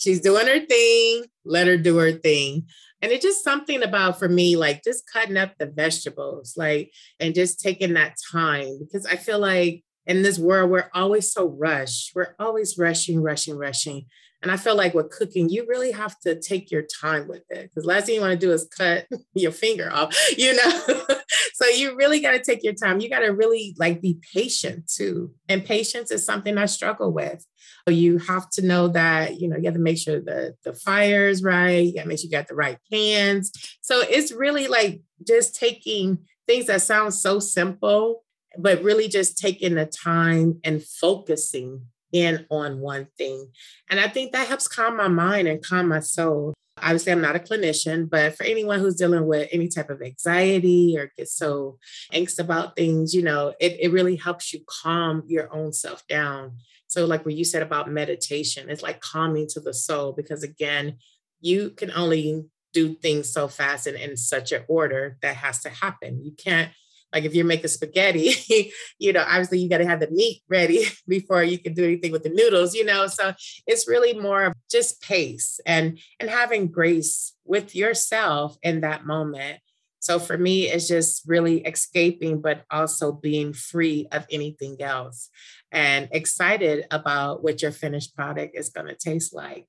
she's 0.00 0.20
doing 0.20 0.46
her 0.46 0.60
thing. 0.66 1.24
Let 1.44 1.66
her 1.66 1.76
do 1.76 1.98
her 1.98 2.12
thing. 2.12 2.66
And 3.02 3.12
it's 3.12 3.24
just 3.24 3.44
something 3.44 3.82
about 3.82 4.18
for 4.18 4.28
me, 4.28 4.56
like 4.56 4.82
just 4.82 5.04
cutting 5.10 5.36
up 5.36 5.52
the 5.58 5.66
vegetables, 5.66 6.54
like, 6.56 6.92
and 7.18 7.34
just 7.34 7.60
taking 7.60 7.94
that 7.94 8.16
time 8.32 8.78
because 8.78 9.06
I 9.06 9.16
feel 9.16 9.38
like 9.38 9.84
in 10.06 10.22
this 10.22 10.38
world, 10.38 10.70
we're 10.70 10.90
always 10.92 11.32
so 11.32 11.48
rushed. 11.48 12.12
We're 12.14 12.34
always 12.38 12.76
rushing, 12.76 13.22
rushing, 13.22 13.56
rushing. 13.56 14.06
And 14.42 14.50
I 14.50 14.56
feel 14.56 14.74
like 14.74 14.94
with 14.94 15.10
cooking, 15.10 15.48
you 15.50 15.66
really 15.68 15.92
have 15.92 16.18
to 16.20 16.40
take 16.40 16.70
your 16.70 16.82
time 17.00 17.28
with 17.28 17.42
it 17.50 17.70
because 17.70 17.84
last 17.84 18.06
thing 18.06 18.16
you 18.16 18.20
want 18.22 18.38
to 18.40 18.46
do 18.46 18.52
is 18.52 18.68
cut 18.76 19.06
your 19.34 19.52
finger 19.52 19.90
off, 19.92 20.16
you 20.36 20.54
know? 20.54 21.04
so 21.60 21.68
you 21.68 21.94
really 21.94 22.20
got 22.20 22.32
to 22.32 22.38
take 22.38 22.64
your 22.64 22.72
time. 22.72 23.00
You 23.00 23.10
got 23.10 23.18
to 23.18 23.28
really 23.28 23.74
like 23.78 24.00
be 24.00 24.18
patient 24.32 24.90
too. 24.90 25.32
And 25.48 25.64
patience 25.64 26.10
is 26.10 26.24
something 26.24 26.56
I 26.56 26.64
struggle 26.64 27.12
with. 27.12 27.44
You 27.86 28.18
have 28.18 28.48
to 28.50 28.62
know 28.64 28.88
that, 28.88 29.40
you 29.40 29.48
know, 29.48 29.56
you 29.56 29.64
have 29.64 29.74
to 29.74 29.80
make 29.80 29.98
sure 29.98 30.20
the, 30.20 30.54
the 30.64 30.72
fire 30.72 31.28
is 31.28 31.42
right. 31.42 31.84
You 31.84 31.94
got 31.94 32.02
to 32.02 32.08
make 32.08 32.18
sure 32.18 32.26
you 32.26 32.30
got 32.30 32.48
the 32.48 32.54
right 32.54 32.78
pans. 32.90 33.52
So 33.82 34.00
it's 34.00 34.32
really 34.32 34.68
like 34.68 35.02
just 35.26 35.54
taking 35.54 36.20
things 36.46 36.66
that 36.66 36.80
sound 36.80 37.12
so 37.12 37.38
simple, 37.38 38.24
but 38.56 38.82
really 38.82 39.08
just 39.08 39.36
taking 39.36 39.74
the 39.74 39.86
time 39.86 40.60
and 40.64 40.82
focusing 40.82 41.82
in 42.12 42.46
on 42.50 42.80
one 42.80 43.06
thing. 43.18 43.50
And 43.90 44.00
I 44.00 44.08
think 44.08 44.32
that 44.32 44.48
helps 44.48 44.66
calm 44.66 44.96
my 44.96 45.08
mind 45.08 45.46
and 45.46 45.62
calm 45.62 45.88
my 45.88 46.00
soul. 46.00 46.54
Obviously, 46.82 47.12
I'm 47.12 47.20
not 47.20 47.36
a 47.36 47.40
clinician, 47.40 48.08
but 48.08 48.36
for 48.36 48.44
anyone 48.44 48.80
who's 48.80 48.96
dealing 48.96 49.26
with 49.26 49.48
any 49.52 49.68
type 49.68 49.90
of 49.90 50.02
anxiety 50.02 50.96
or 50.98 51.12
gets 51.16 51.34
so 51.34 51.78
anxious 52.12 52.38
about 52.38 52.76
things, 52.76 53.14
you 53.14 53.22
know, 53.22 53.54
it, 53.60 53.76
it 53.80 53.92
really 53.92 54.16
helps 54.16 54.52
you 54.52 54.60
calm 54.66 55.22
your 55.26 55.52
own 55.54 55.72
self 55.72 56.06
down. 56.06 56.56
So, 56.88 57.06
like 57.06 57.24
what 57.24 57.34
you 57.34 57.44
said 57.44 57.62
about 57.62 57.90
meditation, 57.90 58.68
it's 58.68 58.82
like 58.82 59.00
calming 59.00 59.46
to 59.50 59.60
the 59.60 59.72
soul 59.74 60.12
because, 60.12 60.42
again, 60.42 60.96
you 61.40 61.70
can 61.70 61.90
only 61.92 62.44
do 62.72 62.94
things 62.94 63.32
so 63.32 63.48
fast 63.48 63.86
and 63.86 63.96
in 63.96 64.16
such 64.16 64.52
an 64.52 64.62
order 64.68 65.16
that 65.22 65.36
has 65.36 65.60
to 65.62 65.68
happen. 65.68 66.24
You 66.24 66.32
can't 66.32 66.70
like 67.12 67.24
if 67.24 67.34
you're 67.34 67.44
making 67.44 67.68
spaghetti, 67.68 68.72
you 68.98 69.12
know, 69.12 69.24
obviously 69.26 69.58
you 69.58 69.68
got 69.68 69.78
to 69.78 69.86
have 69.86 70.00
the 70.00 70.10
meat 70.10 70.42
ready 70.48 70.84
before 71.08 71.42
you 71.42 71.58
can 71.58 71.74
do 71.74 71.84
anything 71.84 72.12
with 72.12 72.22
the 72.22 72.30
noodles, 72.30 72.74
you 72.74 72.84
know. 72.84 73.06
So 73.06 73.32
it's 73.66 73.88
really 73.88 74.14
more 74.14 74.44
of 74.44 74.54
just 74.70 75.00
pace 75.02 75.60
and 75.66 75.98
and 76.18 76.30
having 76.30 76.68
grace 76.68 77.34
with 77.44 77.74
yourself 77.74 78.56
in 78.62 78.82
that 78.82 79.06
moment. 79.06 79.60
So 80.02 80.18
for 80.18 80.38
me, 80.38 80.70
it's 80.70 80.88
just 80.88 81.22
really 81.26 81.58
escaping, 81.60 82.40
but 82.40 82.64
also 82.70 83.12
being 83.12 83.52
free 83.52 84.08
of 84.10 84.26
anything 84.30 84.80
else 84.80 85.28
and 85.70 86.08
excited 86.10 86.86
about 86.90 87.42
what 87.42 87.60
your 87.60 87.70
finished 87.70 88.16
product 88.16 88.56
is 88.56 88.70
going 88.70 88.86
to 88.86 88.94
taste 88.94 89.34
like. 89.34 89.66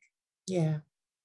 Yeah. 0.48 0.78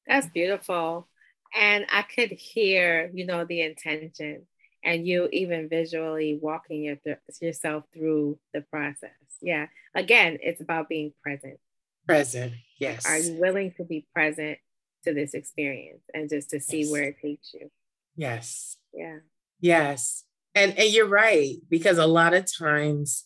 That's 0.08 0.26
beautiful. 0.26 1.08
And 1.54 1.87
I 1.90 2.02
could 2.02 2.32
hear, 2.32 3.11
you 3.14 3.26
know, 3.26 3.44
the 3.44 3.62
intention 3.62 4.46
and 4.87 5.07
you 5.07 5.28
even 5.33 5.69
visually 5.69 6.38
walking 6.40 6.85
your 6.85 6.97
th- 6.97 7.19
yourself 7.43 7.85
through 7.93 8.38
the 8.55 8.61
process. 8.61 9.11
Yeah. 9.43 9.66
Again, 9.95 10.38
it's 10.40 10.61
about 10.61 10.88
being 10.88 11.12
present. 11.23 11.59
Present. 12.07 12.52
Yes. 12.78 13.05
Are 13.05 13.19
you 13.19 13.35
willing 13.35 13.75
to 13.78 13.85
be 13.85 14.07
present 14.14 14.59
to 15.05 15.12
this 15.12 15.35
experience 15.35 16.05
and 16.14 16.31
just 16.31 16.50
to 16.50 16.61
see 16.61 16.83
yes. 16.83 16.90
where 16.90 17.02
it 17.02 17.16
takes 17.21 17.52
you? 17.52 17.69
Yes. 18.14 18.76
Yeah. 18.95 19.19
Yes. 19.61 20.25
And 20.55 20.78
and 20.78 20.88
you're 20.88 21.09
right 21.09 21.57
because 21.69 21.99
a 21.99 22.07
lot 22.07 22.33
of 22.33 22.47
times 22.50 23.25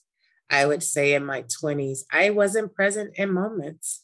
I 0.48 0.64
would 0.66 0.82
say 0.82 1.12
in 1.12 1.24
my 1.24 1.42
20s 1.42 2.00
I 2.10 2.30
wasn't 2.30 2.74
present 2.74 3.16
in 3.16 3.32
moments. 3.32 4.02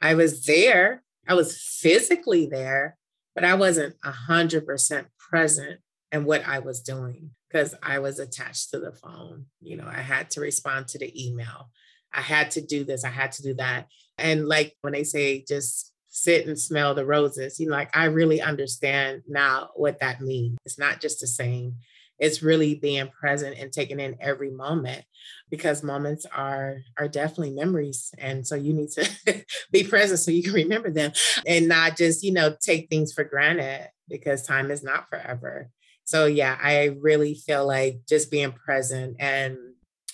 I 0.00 0.14
was 0.14 0.46
there. 0.46 1.02
I 1.28 1.34
was 1.34 1.56
physically 1.56 2.46
there, 2.46 2.96
but 3.34 3.44
I 3.44 3.54
wasn't 3.54 3.94
100% 4.00 5.06
present 5.18 5.80
and 6.14 6.24
what 6.24 6.46
I 6.46 6.60
was 6.60 6.80
doing 6.80 7.30
because 7.48 7.74
I 7.82 7.98
was 7.98 8.20
attached 8.20 8.70
to 8.70 8.78
the 8.78 8.92
phone. 8.92 9.46
You 9.60 9.76
know, 9.76 9.86
I 9.86 10.00
had 10.00 10.30
to 10.30 10.40
respond 10.40 10.86
to 10.88 10.98
the 10.98 11.12
email. 11.26 11.70
I 12.12 12.20
had 12.20 12.52
to 12.52 12.60
do 12.60 12.84
this, 12.84 13.02
I 13.04 13.08
had 13.08 13.32
to 13.32 13.42
do 13.42 13.54
that. 13.54 13.88
And 14.16 14.46
like 14.46 14.76
when 14.82 14.92
they 14.92 15.02
say 15.02 15.44
just 15.46 15.92
sit 16.06 16.46
and 16.46 16.56
smell 16.56 16.94
the 16.94 17.04
roses, 17.04 17.58
you 17.58 17.66
know, 17.66 17.74
like 17.74 17.94
I 17.96 18.04
really 18.04 18.40
understand 18.40 19.22
now 19.26 19.70
what 19.74 19.98
that 19.98 20.20
means. 20.20 20.56
It's 20.64 20.78
not 20.78 21.00
just 21.00 21.24
a 21.24 21.26
saying, 21.26 21.74
it's 22.20 22.44
really 22.44 22.76
being 22.76 23.08
present 23.08 23.58
and 23.58 23.72
taking 23.72 23.98
in 23.98 24.16
every 24.20 24.52
moment 24.52 25.04
because 25.50 25.82
moments 25.82 26.26
are 26.32 26.76
are 26.96 27.08
definitely 27.08 27.54
memories 27.54 28.14
and 28.18 28.46
so 28.46 28.54
you 28.54 28.72
need 28.72 28.90
to 28.90 29.44
be 29.72 29.82
present 29.82 30.20
so 30.20 30.30
you 30.30 30.44
can 30.44 30.52
remember 30.52 30.90
them 30.90 31.10
and 31.44 31.66
not 31.66 31.96
just 31.96 32.22
you 32.22 32.32
know 32.32 32.54
take 32.60 32.88
things 32.88 33.12
for 33.12 33.24
granted 33.24 33.88
because 34.08 34.46
time 34.46 34.70
is 34.70 34.84
not 34.84 35.08
forever 35.10 35.70
so, 36.04 36.26
yeah, 36.26 36.58
I 36.62 36.96
really 37.00 37.34
feel 37.34 37.66
like 37.66 38.00
just 38.08 38.30
being 38.30 38.52
present 38.52 39.16
and 39.18 39.56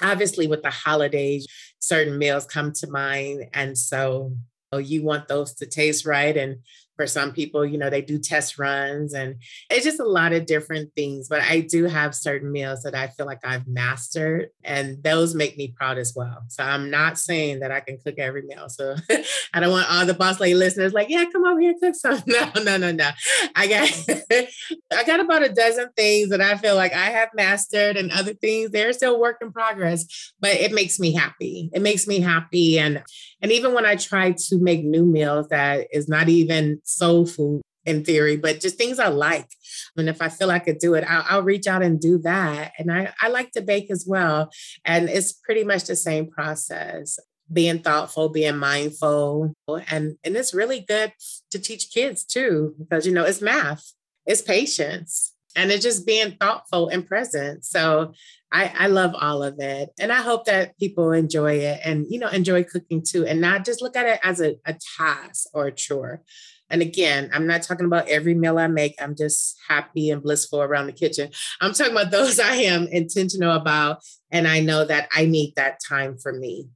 obviously 0.02 0.46
with 0.46 0.62
the 0.62 0.70
holidays, 0.70 1.46
certain 1.78 2.18
meals 2.18 2.46
come 2.46 2.72
to 2.72 2.90
mind. 2.90 3.48
And 3.52 3.76
so 3.76 4.32
oh, 4.72 4.78
you 4.78 5.02
want 5.02 5.28
those 5.28 5.54
to 5.54 5.66
taste 5.66 6.06
right. 6.06 6.36
And 6.36 6.58
for 7.00 7.06
some 7.06 7.32
people, 7.32 7.64
you 7.64 7.78
know, 7.78 7.88
they 7.88 8.02
do 8.02 8.18
test 8.18 8.58
runs 8.58 9.14
and 9.14 9.36
it's 9.70 9.86
just 9.86 10.00
a 10.00 10.04
lot 10.04 10.34
of 10.34 10.44
different 10.44 10.94
things. 10.94 11.28
But 11.28 11.40
I 11.40 11.60
do 11.60 11.84
have 11.84 12.14
certain 12.14 12.52
meals 12.52 12.82
that 12.82 12.94
I 12.94 13.06
feel 13.06 13.24
like 13.24 13.40
I've 13.42 13.66
mastered, 13.66 14.48
and 14.62 15.02
those 15.02 15.34
make 15.34 15.56
me 15.56 15.72
proud 15.74 15.96
as 15.96 16.12
well. 16.14 16.42
So 16.48 16.62
I'm 16.62 16.90
not 16.90 17.16
saying 17.16 17.60
that 17.60 17.72
I 17.72 17.80
can 17.80 17.96
cook 18.04 18.18
every 18.18 18.42
meal. 18.42 18.68
So 18.68 18.96
I 19.54 19.60
don't 19.60 19.70
want 19.70 19.90
all 19.90 20.04
the 20.04 20.12
boss 20.12 20.40
lady 20.40 20.54
listeners 20.54 20.92
like, 20.92 21.08
yeah, 21.08 21.24
come 21.32 21.46
over 21.46 21.58
here 21.58 21.70
and 21.70 21.80
cook 21.80 21.94
some. 21.94 22.22
No, 22.30 22.50
no, 22.62 22.76
no, 22.76 22.92
no. 22.92 23.08
I 23.56 23.66
got 23.66 23.90
I 24.92 25.04
got 25.04 25.20
about 25.20 25.42
a 25.42 25.48
dozen 25.48 25.88
things 25.96 26.28
that 26.28 26.42
I 26.42 26.56
feel 26.58 26.76
like 26.76 26.92
I 26.92 27.06
have 27.06 27.30
mastered, 27.34 27.96
and 27.96 28.12
other 28.12 28.34
things 28.34 28.72
they're 28.72 28.92
still 28.92 29.18
work 29.18 29.38
in 29.40 29.52
progress. 29.52 30.04
But 30.38 30.52
it 30.52 30.72
makes 30.72 31.00
me 31.00 31.12
happy. 31.12 31.70
It 31.72 31.80
makes 31.80 32.06
me 32.06 32.20
happy, 32.20 32.78
and 32.78 33.02
and 33.40 33.52
even 33.52 33.72
when 33.72 33.86
I 33.86 33.96
try 33.96 34.32
to 34.32 34.58
make 34.58 34.84
new 34.84 35.06
meals 35.06 35.48
that 35.48 35.88
is 35.92 36.08
not 36.08 36.28
even 36.28 36.80
soul 36.90 37.26
food 37.26 37.62
in 37.86 38.04
theory, 38.04 38.36
but 38.36 38.60
just 38.60 38.76
things 38.76 38.98
I 38.98 39.08
like. 39.08 39.48
And 39.96 40.08
if 40.08 40.20
I 40.20 40.28
feel 40.28 40.50
I 40.50 40.58
could 40.58 40.78
do 40.78 40.94
it, 40.94 41.04
I'll, 41.08 41.24
I'll, 41.28 41.42
reach 41.42 41.66
out 41.66 41.82
and 41.82 42.00
do 42.00 42.18
that. 42.18 42.72
And 42.78 42.92
I, 42.92 43.12
I 43.20 43.28
like 43.28 43.52
to 43.52 43.62
bake 43.62 43.90
as 43.90 44.04
well. 44.06 44.50
And 44.84 45.08
it's 45.08 45.32
pretty 45.32 45.64
much 45.64 45.84
the 45.84 45.96
same 45.96 46.30
process 46.30 47.18
being 47.52 47.80
thoughtful, 47.80 48.28
being 48.28 48.56
mindful. 48.56 49.54
And, 49.68 50.16
and 50.22 50.36
it's 50.36 50.54
really 50.54 50.80
good 50.80 51.12
to 51.50 51.58
teach 51.58 51.90
kids 51.92 52.24
too, 52.24 52.74
because, 52.78 53.06
you 53.06 53.12
know, 53.12 53.24
it's 53.24 53.42
math, 53.42 53.92
it's 54.26 54.42
patience, 54.42 55.34
and 55.56 55.72
it's 55.72 55.82
just 55.82 56.06
being 56.06 56.36
thoughtful 56.40 56.88
and 56.88 57.06
present. 57.06 57.64
So 57.64 58.12
I, 58.52 58.72
I 58.78 58.86
love 58.86 59.14
all 59.18 59.42
of 59.42 59.58
it. 59.58 59.90
And 59.98 60.12
I 60.12 60.22
hope 60.22 60.44
that 60.46 60.78
people 60.78 61.12
enjoy 61.12 61.54
it 61.54 61.80
and, 61.84 62.06
you 62.08 62.18
know, 62.18 62.28
enjoy 62.28 62.64
cooking 62.64 63.02
too, 63.06 63.26
and 63.26 63.40
not 63.40 63.64
just 63.64 63.82
look 63.82 63.96
at 63.96 64.06
it 64.06 64.20
as 64.22 64.40
a, 64.40 64.56
a 64.64 64.76
task 64.98 65.48
or 65.52 65.66
a 65.66 65.72
chore. 65.72 66.22
And 66.70 66.82
again, 66.82 67.30
I'm 67.32 67.46
not 67.46 67.62
talking 67.62 67.86
about 67.86 68.08
every 68.08 68.34
meal 68.34 68.58
I 68.58 68.68
make. 68.68 68.94
I'm 69.00 69.16
just 69.16 69.56
happy 69.68 70.10
and 70.10 70.22
blissful 70.22 70.62
around 70.62 70.86
the 70.86 70.92
kitchen. 70.92 71.30
I'm 71.60 71.72
talking 71.72 71.92
about 71.92 72.10
those 72.10 72.38
I 72.38 72.54
am 72.56 72.86
intentional 72.86 73.52
about. 73.52 74.02
And 74.30 74.46
I 74.46 74.60
know 74.60 74.84
that 74.84 75.08
I 75.12 75.26
need 75.26 75.54
that 75.56 75.80
time 75.86 76.16
for 76.16 76.32
me. 76.32 76.68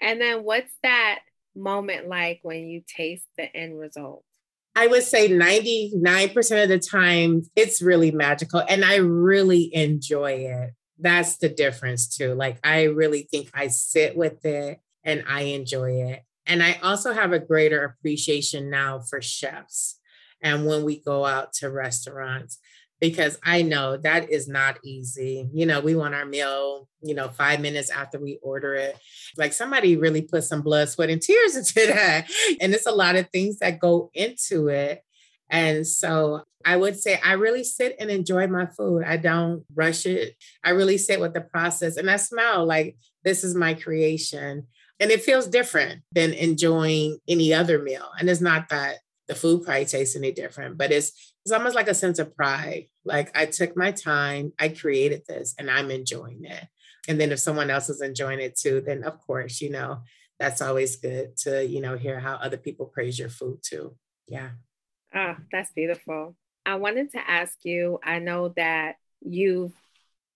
And 0.00 0.20
then 0.20 0.42
what's 0.42 0.72
that 0.82 1.20
moment 1.54 2.08
like 2.08 2.40
when 2.42 2.68
you 2.68 2.82
taste 2.86 3.26
the 3.38 3.54
end 3.54 3.78
result? 3.78 4.24
I 4.74 4.88
would 4.88 5.04
say 5.04 5.30
99% 5.30 6.62
of 6.62 6.68
the 6.68 6.78
time, 6.78 7.42
it's 7.56 7.80
really 7.80 8.10
magical 8.10 8.62
and 8.68 8.84
I 8.84 8.96
really 8.96 9.74
enjoy 9.74 10.32
it. 10.32 10.74
That's 10.98 11.38
the 11.38 11.48
difference, 11.48 12.14
too. 12.14 12.34
Like, 12.34 12.58
I 12.62 12.84
really 12.84 13.28
think 13.30 13.50
I 13.54 13.68
sit 13.68 14.16
with 14.16 14.44
it 14.44 14.80
and 15.02 15.24
I 15.28 15.42
enjoy 15.42 16.02
it. 16.10 16.22
And 16.46 16.62
I 16.62 16.78
also 16.82 17.12
have 17.12 17.32
a 17.32 17.38
greater 17.38 17.84
appreciation 17.84 18.70
now 18.70 19.00
for 19.00 19.20
chefs 19.20 19.98
and 20.42 20.66
when 20.66 20.84
we 20.84 21.00
go 21.00 21.24
out 21.24 21.52
to 21.54 21.70
restaurants 21.70 22.58
because 23.00 23.38
I 23.44 23.62
know 23.62 23.96
that 23.98 24.30
is 24.30 24.48
not 24.48 24.78
easy. 24.82 25.48
You 25.52 25.66
know, 25.66 25.80
we 25.80 25.94
want 25.94 26.14
our 26.14 26.24
meal, 26.24 26.88
you 27.02 27.14
know, 27.14 27.28
five 27.28 27.60
minutes 27.60 27.90
after 27.90 28.18
we 28.18 28.38
order 28.42 28.74
it. 28.74 28.96
Like 29.36 29.52
somebody 29.52 29.96
really 29.96 30.22
put 30.22 30.44
some 30.44 30.62
blood, 30.62 30.88
sweat, 30.88 31.10
and 31.10 31.20
tears 31.20 31.56
into 31.56 31.92
that. 31.92 32.26
And 32.60 32.72
it's 32.74 32.86
a 32.86 32.92
lot 32.92 33.16
of 33.16 33.28
things 33.30 33.58
that 33.58 33.80
go 33.80 34.10
into 34.14 34.68
it. 34.68 35.02
And 35.50 35.86
so 35.86 36.42
I 36.64 36.76
would 36.76 36.98
say 36.98 37.20
I 37.22 37.34
really 37.34 37.62
sit 37.62 37.94
and 38.00 38.10
enjoy 38.10 38.46
my 38.48 38.66
food. 38.66 39.04
I 39.06 39.18
don't 39.18 39.64
rush 39.74 40.06
it. 40.06 40.34
I 40.64 40.70
really 40.70 40.98
sit 40.98 41.20
with 41.20 41.34
the 41.34 41.40
process 41.42 41.96
and 41.96 42.10
I 42.10 42.16
smell 42.16 42.66
like 42.66 42.96
this 43.24 43.44
is 43.44 43.54
my 43.54 43.74
creation. 43.74 44.66
And 44.98 45.10
it 45.10 45.22
feels 45.22 45.46
different 45.46 46.02
than 46.12 46.32
enjoying 46.32 47.18
any 47.28 47.52
other 47.52 47.78
meal. 47.80 48.08
And 48.18 48.30
it's 48.30 48.40
not 48.40 48.70
that 48.70 48.96
the 49.28 49.34
food 49.34 49.64
probably 49.64 49.84
tastes 49.84 50.16
any 50.16 50.32
different, 50.32 50.78
but 50.78 50.92
it's 50.92 51.34
it's 51.44 51.52
almost 51.52 51.76
like 51.76 51.88
a 51.88 51.94
sense 51.94 52.18
of 52.18 52.34
pride. 52.34 52.86
Like 53.04 53.36
I 53.36 53.46
took 53.46 53.76
my 53.76 53.92
time, 53.92 54.52
I 54.58 54.68
created 54.68 55.22
this, 55.28 55.54
and 55.58 55.70
I'm 55.70 55.90
enjoying 55.90 56.44
it. 56.44 56.64
And 57.08 57.20
then 57.20 57.30
if 57.30 57.38
someone 57.38 57.70
else 57.70 57.88
is 57.88 58.00
enjoying 58.00 58.40
it 58.40 58.58
too, 58.58 58.82
then 58.84 59.04
of 59.04 59.20
course, 59.20 59.60
you 59.60 59.70
know, 59.70 60.00
that's 60.40 60.60
always 60.60 60.96
good 60.96 61.36
to, 61.38 61.64
you 61.64 61.80
know, 61.80 61.96
hear 61.96 62.18
how 62.18 62.34
other 62.34 62.56
people 62.56 62.86
praise 62.86 63.18
your 63.18 63.28
food 63.28 63.58
too. 63.62 63.96
Yeah. 64.26 64.50
Oh, 65.14 65.36
that's 65.52 65.70
beautiful. 65.72 66.34
I 66.64 66.74
wanted 66.76 67.12
to 67.12 67.30
ask 67.30 67.54
you, 67.62 68.00
I 68.02 68.18
know 68.18 68.48
that 68.56 68.96
you've 69.20 69.72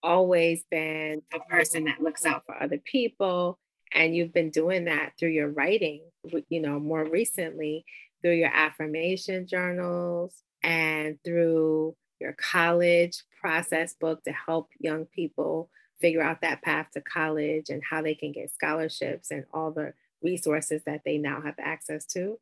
always 0.03 0.62
been 0.70 1.23
a 1.35 1.40
person 1.40 1.85
that 1.85 2.01
looks 2.01 2.25
out 2.25 2.44
for 2.46 2.61
other 2.61 2.79
people 2.79 3.59
and 3.92 4.14
you've 4.14 4.33
been 4.33 4.50
doing 4.50 4.85
that 4.85 5.12
through 5.18 5.31
your 5.31 5.48
writing, 5.48 6.03
you 6.48 6.61
know, 6.61 6.79
more 6.79 7.05
recently 7.05 7.85
through 8.22 8.35
your 8.35 8.50
affirmation 8.53 9.46
journals 9.46 10.42
and 10.62 11.18
through 11.24 11.96
your 12.20 12.35
college 12.35 13.24
process 13.40 13.94
book 13.94 14.22
to 14.24 14.33
help 14.33 14.68
young 14.79 15.07
people 15.07 15.70
figure 16.00 16.22
out 16.22 16.40
that 16.42 16.62
path 16.62 16.88
to 16.92 17.00
college 17.00 17.68
and 17.68 17.83
how 17.88 18.03
they 18.03 18.14
can 18.14 18.33
get 18.33 18.53
scholarships 18.53 19.31
and 19.31 19.44
all 19.53 19.70
the 19.70 19.92
resources 20.22 20.83
that 20.85 21.03
they 21.05 21.18
now 21.18 21.40
have 21.40 21.55
access 21.59 22.05
to. 22.07 22.38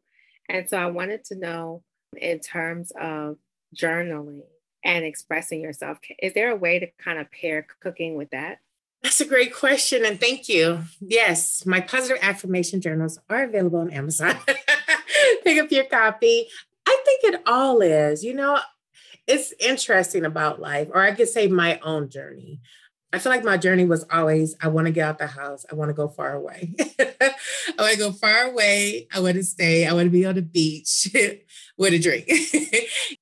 And 0.48 0.68
so 0.68 0.76
I 0.76 0.86
wanted 0.86 1.24
to 1.26 1.36
know 1.36 1.82
in 2.16 2.40
terms 2.40 2.92
of 3.00 3.36
journaling 3.76 4.42
and 4.84 5.04
expressing 5.04 5.60
yourself, 5.60 5.98
is 6.20 6.34
there 6.34 6.50
a 6.50 6.56
way 6.56 6.78
to 6.78 6.86
kind 7.02 7.18
of 7.18 7.30
pair 7.30 7.66
cooking 7.80 8.16
with 8.16 8.30
that? 8.30 8.58
That's 9.02 9.20
a 9.20 9.26
great 9.26 9.54
question. 9.54 10.04
And 10.04 10.20
thank 10.20 10.48
you. 10.48 10.80
Yes, 11.00 11.64
my 11.64 11.80
positive 11.80 12.18
affirmation 12.20 12.80
journals 12.80 13.18
are 13.30 13.44
available 13.44 13.80
on 13.80 13.90
Amazon. 13.90 14.36
Pick 15.44 15.62
up 15.62 15.70
your 15.70 15.84
copy. 15.84 16.48
I 16.86 17.02
think 17.04 17.34
it 17.34 17.42
all 17.46 17.80
is. 17.80 18.24
You 18.24 18.34
know, 18.34 18.58
it's 19.26 19.52
interesting 19.60 20.24
about 20.24 20.60
life, 20.60 20.88
or 20.92 21.02
I 21.02 21.12
could 21.12 21.28
say 21.28 21.46
my 21.46 21.78
own 21.80 22.08
journey. 22.08 22.60
I 23.12 23.18
feel 23.18 23.32
like 23.32 23.44
my 23.44 23.56
journey 23.56 23.86
was 23.86 24.04
always 24.12 24.54
I 24.60 24.68
want 24.68 24.86
to 24.86 24.92
get 24.92 25.08
out 25.08 25.18
the 25.18 25.26
house. 25.26 25.64
I 25.70 25.74
want 25.74 25.88
to 25.90 25.94
go 25.94 26.08
far 26.08 26.34
away. 26.34 26.74
I 26.78 27.24
want 27.78 27.92
to 27.92 27.98
go 27.98 28.12
far 28.12 28.50
away. 28.50 29.06
I 29.14 29.20
want 29.20 29.36
to 29.36 29.44
stay. 29.44 29.86
I 29.86 29.92
want 29.92 30.06
to 30.06 30.10
be 30.10 30.26
on 30.26 30.34
the 30.34 30.42
beach 30.42 31.08
with 31.78 31.92
a 31.92 31.98
drink. 31.98 32.28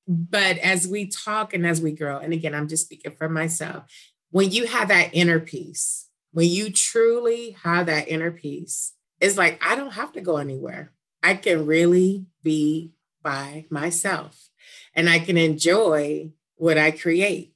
but 0.08 0.58
as 0.58 0.88
we 0.88 1.08
talk 1.08 1.54
and 1.54 1.66
as 1.66 1.80
we 1.80 1.92
grow, 1.92 2.18
and 2.18 2.32
again, 2.32 2.54
I'm 2.54 2.68
just 2.68 2.86
speaking 2.86 3.12
for 3.12 3.28
myself, 3.28 3.84
when 4.30 4.50
you 4.50 4.66
have 4.66 4.88
that 4.88 5.10
inner 5.12 5.40
peace, 5.40 6.08
when 6.32 6.48
you 6.48 6.70
truly 6.70 7.56
have 7.62 7.86
that 7.86 8.08
inner 8.08 8.30
peace, 8.30 8.92
it's 9.20 9.38
like 9.38 9.60
I 9.64 9.76
don't 9.76 9.92
have 9.92 10.12
to 10.12 10.20
go 10.20 10.36
anywhere. 10.36 10.92
I 11.22 11.34
can 11.34 11.66
really 11.66 12.26
be 12.42 12.92
by 13.22 13.66
myself 13.70 14.48
and 14.94 15.08
I 15.08 15.18
can 15.18 15.36
enjoy 15.36 16.30
what 16.56 16.78
I 16.78 16.90
create. 16.90 17.52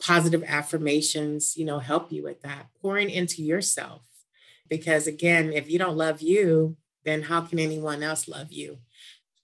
Positive 0.00 0.42
affirmations, 0.44 1.56
you 1.56 1.64
know, 1.64 1.78
help 1.78 2.10
you 2.10 2.24
with 2.24 2.42
that, 2.42 2.66
pouring 2.80 3.08
into 3.08 3.42
yourself. 3.42 4.02
Because 4.68 5.06
again, 5.06 5.52
if 5.52 5.70
you 5.70 5.78
don't 5.78 5.96
love 5.96 6.20
you, 6.20 6.76
then 7.04 7.22
how 7.22 7.42
can 7.42 7.58
anyone 7.58 8.02
else 8.02 8.26
love 8.26 8.50
you 8.50 8.78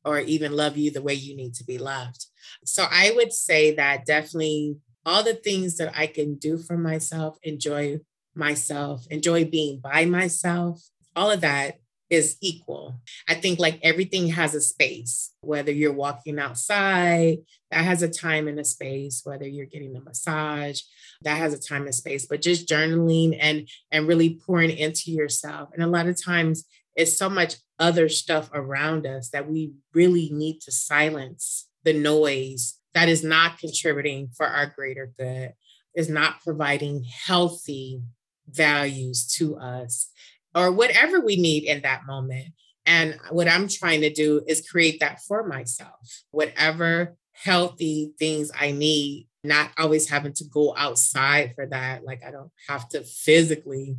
or 0.05 0.19
even 0.19 0.57
love 0.57 0.77
you 0.77 0.91
the 0.91 1.03
way 1.03 1.15
you 1.15 1.37
need 1.37 1.55
to 1.55 1.65
be 1.65 1.79
loved? 1.79 2.27
So 2.65 2.87
I 2.91 3.13
would 3.15 3.33
say 3.33 3.75
that 3.77 4.05
definitely 4.05 4.79
all 5.09 5.23
the 5.23 5.35
things 5.35 5.79
that 5.79 5.97
I 5.97 6.07
can 6.07 6.35
do 6.35 6.59
for 6.59 6.77
myself, 6.77 7.39
enjoy 7.43 8.01
myself, 8.35 9.07
enjoy 9.11 9.47
being 9.47 9.81
by 9.81 10.05
myself, 10.05 10.83
all 11.17 11.31
of 11.31 11.41
that 11.41 11.79
is 12.11 12.37
equal. 12.43 13.01
I 13.27 13.35
think 13.35 13.59
like 13.59 13.81
everything 13.83 14.29
has 14.29 14.55
a 14.55 14.61
space, 14.61 15.33
whether 15.41 15.73
you're 15.73 15.93
walking 15.95 16.39
outside, 16.39 17.39
that 17.71 17.85
has 17.85 18.03
a 18.03 18.09
time 18.09 18.49
and 18.49 18.61
a 18.61 18.65
space, 18.65 19.23
whether 19.25 19.47
you're 19.47 19.65
getting 19.65 19.97
a 19.97 20.01
massage, 20.01 20.83
that 21.23 21.39
has 21.39 21.55
a 21.55 21.59
time 21.59 21.85
and 21.85 21.95
space, 21.95 22.27
but 22.27 22.43
just 22.43 22.69
journaling 22.69 23.37
and 23.41 23.67
and 23.91 24.07
really 24.07 24.39
pouring 24.47 24.71
into 24.71 25.11
yourself. 25.11 25.71
And 25.73 25.83
a 25.83 25.87
lot 25.87 26.07
of 26.07 26.23
times 26.23 26.67
it's 26.97 27.17
so 27.17 27.31
much 27.31 27.57
other 27.79 28.11
stuff 28.11 28.51
around 28.53 29.07
us 29.07 29.31
that 29.31 29.49
we 29.49 29.73
really 29.95 30.29
need 30.33 30.61
to 30.63 30.73
silence 30.73 31.67
the 31.85 31.95
noise 31.95 32.78
that 32.95 33.09
is 33.09 33.23
not 33.23 33.59
contributing 33.59 34.31
for 34.37 34.47
our 34.47 34.67
greater 34.67 35.13
good, 35.19 35.53
is 35.95 36.09
not 36.09 36.43
providing 36.43 37.05
healthy 37.05 38.01
values 38.49 39.27
to 39.39 39.57
us 39.57 40.11
or 40.55 40.73
whatever 40.73 41.21
we 41.21 41.37
need 41.37 41.65
in 41.65 41.83
that 41.83 42.07
moment. 42.07 42.49
And 42.87 43.19
what 43.31 43.49
I'm 43.49 43.69
trying 43.69 44.01
to 44.01 44.13
do 44.13 44.43
is 44.47 44.67
create 44.67 45.01
that 45.01 45.21
for 45.21 45.47
myself, 45.47 46.01
whatever 46.31 47.17
healthy 47.33 48.13
things 48.19 48.51
I 48.59 48.73
need, 48.73 49.29
not 49.45 49.71
always 49.79 50.09
having 50.09 50.33
to 50.35 50.45
go 50.45 50.75
outside 50.77 51.53
for 51.55 51.67
that. 51.67 52.05
Like 52.05 52.23
I 52.27 52.31
don't 52.31 52.51
have 52.69 52.89
to 52.91 53.03
physically 53.03 53.97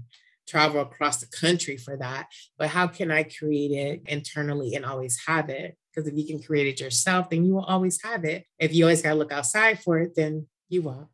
travel 0.47 0.81
across 0.81 1.17
the 1.17 1.27
country 1.27 1.77
for 1.77 1.95
that, 1.97 2.27
but 2.57 2.69
how 2.69 2.87
can 2.87 3.11
I 3.11 3.23
create 3.23 3.71
it 3.71 4.01
internally 4.07 4.73
and 4.73 4.85
always 4.85 5.19
have 5.27 5.49
it? 5.49 5.77
Because 5.99 6.11
if 6.11 6.17
you 6.17 6.25
can 6.25 6.41
create 6.41 6.67
it 6.67 6.79
yourself, 6.79 7.29
then 7.29 7.45
you 7.45 7.53
will 7.53 7.65
always 7.65 8.01
have 8.03 8.23
it. 8.23 8.45
If 8.57 8.73
you 8.73 8.85
always 8.85 9.01
got 9.01 9.09
to 9.09 9.15
look 9.15 9.31
outside 9.31 9.79
for 9.81 9.99
it, 9.99 10.15
then 10.15 10.47
you 10.69 10.83
won't. 10.83 11.07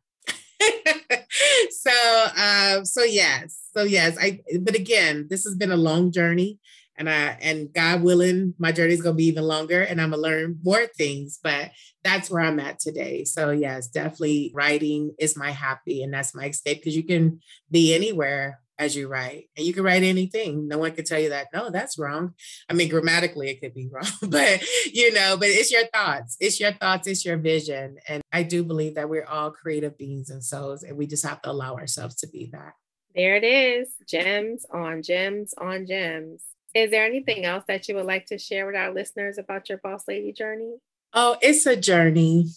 so 1.70 2.26
um 2.36 2.84
so 2.84 3.02
yes 3.02 3.68
so 3.74 3.82
yes 3.82 4.16
i 4.20 4.40
but 4.60 4.74
again 4.74 5.26
this 5.28 5.44
has 5.44 5.54
been 5.54 5.70
a 5.70 5.76
long 5.76 6.10
journey 6.10 6.58
and 6.96 7.08
i 7.08 7.36
and 7.40 7.72
god 7.72 8.02
willing 8.02 8.54
my 8.58 8.72
journey 8.72 8.94
is 8.94 9.02
going 9.02 9.14
to 9.14 9.18
be 9.18 9.26
even 9.26 9.44
longer 9.44 9.82
and 9.82 10.00
i'm 10.00 10.10
to 10.10 10.16
learn 10.16 10.58
more 10.62 10.86
things 10.86 11.38
but 11.42 11.70
that's 12.02 12.30
where 12.30 12.42
i'm 12.42 12.58
at 12.58 12.78
today 12.78 13.24
so 13.24 13.50
yes 13.50 13.88
definitely 13.88 14.50
writing 14.54 15.14
is 15.18 15.36
my 15.36 15.50
happy 15.50 16.02
and 16.02 16.12
that's 16.12 16.34
my 16.34 16.46
escape 16.46 16.78
because 16.78 16.96
you 16.96 17.04
can 17.04 17.40
be 17.70 17.94
anywhere 17.94 18.60
as 18.78 18.94
you 18.94 19.08
write. 19.08 19.48
And 19.56 19.66
you 19.66 19.72
can 19.72 19.82
write 19.82 20.02
anything. 20.02 20.68
No 20.68 20.78
one 20.78 20.92
can 20.92 21.04
tell 21.04 21.18
you 21.18 21.30
that, 21.30 21.48
no, 21.52 21.70
that's 21.70 21.98
wrong. 21.98 22.34
I 22.68 22.74
mean, 22.74 22.88
grammatically, 22.88 23.48
it 23.48 23.60
could 23.60 23.74
be 23.74 23.88
wrong, 23.92 24.06
but 24.22 24.62
you 24.92 25.12
know, 25.12 25.36
but 25.36 25.48
it's 25.48 25.70
your 25.70 25.86
thoughts. 25.86 26.36
It's 26.40 26.60
your 26.60 26.72
thoughts, 26.72 27.06
it's 27.06 27.24
your 27.24 27.36
vision. 27.36 27.98
And 28.08 28.22
I 28.32 28.42
do 28.42 28.64
believe 28.64 28.94
that 28.96 29.08
we're 29.08 29.24
all 29.24 29.50
creative 29.50 29.96
beings 29.96 30.30
and 30.30 30.42
souls, 30.42 30.82
and 30.82 30.96
we 30.96 31.06
just 31.06 31.24
have 31.24 31.42
to 31.42 31.50
allow 31.50 31.76
ourselves 31.76 32.16
to 32.16 32.28
be 32.28 32.50
that. 32.52 32.74
There 33.14 33.36
it 33.36 33.44
is 33.44 33.88
gems 34.06 34.66
on 34.70 35.02
gems 35.02 35.54
on 35.56 35.86
gems. 35.86 36.42
Is 36.74 36.90
there 36.90 37.06
anything 37.06 37.46
else 37.46 37.64
that 37.68 37.88
you 37.88 37.94
would 37.94 38.04
like 38.04 38.26
to 38.26 38.38
share 38.38 38.66
with 38.66 38.76
our 38.76 38.92
listeners 38.92 39.38
about 39.38 39.70
your 39.70 39.78
boss 39.78 40.04
lady 40.06 40.32
journey? 40.32 40.74
Oh, 41.14 41.38
it's 41.40 41.64
a 41.64 41.76
journey. 41.76 42.48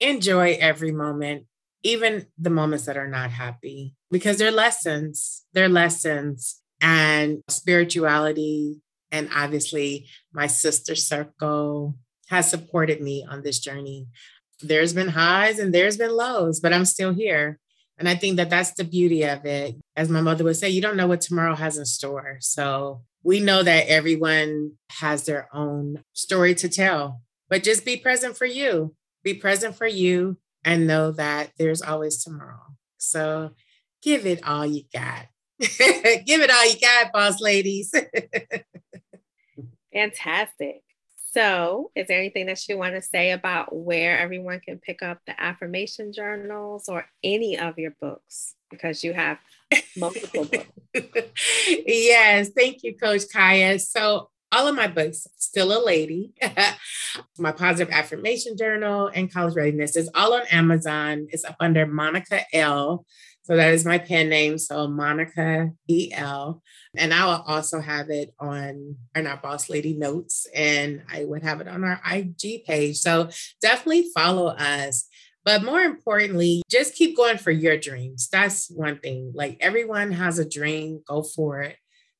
Enjoy 0.00 0.56
every 0.58 0.92
moment 0.92 1.44
even 1.86 2.26
the 2.36 2.50
moments 2.50 2.84
that 2.86 2.96
are 2.96 3.08
not 3.08 3.30
happy, 3.30 3.94
because 4.10 4.38
they're 4.38 4.50
lessons, 4.50 5.44
they're 5.52 5.68
lessons. 5.68 6.60
And 6.82 7.42
spirituality, 7.48 8.82
and 9.10 9.30
obviously 9.34 10.08
my 10.34 10.46
sister 10.46 10.94
circle 10.94 11.94
has 12.28 12.50
supported 12.50 13.00
me 13.00 13.24
on 13.26 13.42
this 13.42 13.60
journey. 13.60 14.08
There's 14.60 14.92
been 14.92 15.08
highs 15.08 15.58
and 15.58 15.74
there's 15.74 15.96
been 15.96 16.14
lows, 16.14 16.60
but 16.60 16.74
I'm 16.74 16.84
still 16.84 17.14
here. 17.14 17.58
And 17.98 18.10
I 18.10 18.14
think 18.14 18.36
that 18.36 18.50
that's 18.50 18.72
the 18.74 18.84
beauty 18.84 19.22
of 19.22 19.46
it. 19.46 19.76
As 19.96 20.10
my 20.10 20.20
mother 20.20 20.44
would 20.44 20.56
say, 20.56 20.68
you 20.68 20.82
don't 20.82 20.98
know 20.98 21.06
what 21.06 21.22
tomorrow 21.22 21.54
has 21.54 21.78
in 21.78 21.86
store. 21.86 22.36
So 22.40 23.00
we 23.22 23.40
know 23.40 23.62
that 23.62 23.88
everyone 23.88 24.72
has 25.00 25.24
their 25.24 25.48
own 25.54 26.04
story 26.12 26.54
to 26.56 26.68
tell, 26.68 27.22
but 27.48 27.62
just 27.62 27.86
be 27.86 27.96
present 27.96 28.36
for 28.36 28.44
you. 28.44 28.94
Be 29.24 29.32
present 29.32 29.76
for 29.76 29.86
you 29.86 30.36
and 30.66 30.86
know 30.86 31.12
that 31.12 31.52
there's 31.56 31.80
always 31.80 32.22
tomorrow. 32.22 32.74
So 32.98 33.52
give 34.02 34.26
it 34.26 34.46
all 34.46 34.66
you 34.66 34.82
got. 34.92 35.28
give 35.60 35.70
it 36.42 36.50
all 36.50 36.68
you 36.68 36.78
got, 36.78 37.12
boss 37.12 37.40
ladies. 37.40 37.94
Fantastic. 39.94 40.82
So, 41.32 41.92
is 41.94 42.08
there 42.08 42.18
anything 42.18 42.46
that 42.46 42.66
you 42.68 42.78
want 42.78 42.94
to 42.94 43.02
say 43.02 43.30
about 43.30 43.74
where 43.74 44.18
everyone 44.18 44.60
can 44.60 44.78
pick 44.78 45.02
up 45.02 45.20
the 45.26 45.40
affirmation 45.40 46.12
journals 46.12 46.88
or 46.88 47.06
any 47.22 47.58
of 47.58 47.78
your 47.78 47.94
books? 48.00 48.54
Because 48.70 49.04
you 49.04 49.12
have 49.12 49.38
multiple 49.96 50.46
books. 50.46 51.30
yes, 51.86 52.50
thank 52.50 52.82
you, 52.82 52.96
Coach 52.96 53.22
Khaya. 53.32 53.80
So, 53.80 54.30
all 54.52 54.68
of 54.68 54.74
my 54.74 54.86
books, 54.86 55.26
Still 55.38 55.76
a 55.76 55.80
Lady, 55.84 56.32
my 57.38 57.52
positive 57.52 57.92
affirmation 57.92 58.56
journal, 58.56 59.10
and 59.12 59.32
college 59.32 59.54
readiness 59.54 59.96
is 59.96 60.10
all 60.14 60.34
on 60.34 60.42
Amazon. 60.50 61.26
It's 61.30 61.44
up 61.44 61.56
under 61.60 61.86
Monica 61.86 62.42
El. 62.52 63.04
So 63.42 63.54
that 63.56 63.72
is 63.74 63.84
my 63.84 63.98
pen 63.98 64.28
name. 64.28 64.58
So 64.58 64.88
Monica 64.88 65.70
E.L. 65.88 66.62
And 66.96 67.14
I 67.14 67.26
will 67.26 67.44
also 67.46 67.80
have 67.80 68.10
it 68.10 68.34
on 68.40 68.96
in 69.14 69.26
our 69.26 69.36
Boss 69.36 69.70
Lady 69.70 69.94
Notes, 69.94 70.46
and 70.54 71.02
I 71.12 71.24
would 71.24 71.44
have 71.44 71.60
it 71.60 71.68
on 71.68 71.84
our 71.84 72.00
IG 72.10 72.64
page. 72.66 72.96
So 72.96 73.28
definitely 73.62 74.08
follow 74.14 74.48
us. 74.48 75.06
But 75.44 75.62
more 75.62 75.80
importantly, 75.80 76.62
just 76.68 76.96
keep 76.96 77.16
going 77.16 77.38
for 77.38 77.52
your 77.52 77.78
dreams. 77.78 78.28
That's 78.32 78.68
one 78.68 78.98
thing. 78.98 79.30
Like 79.32 79.58
everyone 79.60 80.10
has 80.10 80.40
a 80.40 80.48
dream, 80.48 81.02
go 81.06 81.22
for 81.22 81.62
it. 81.62 81.76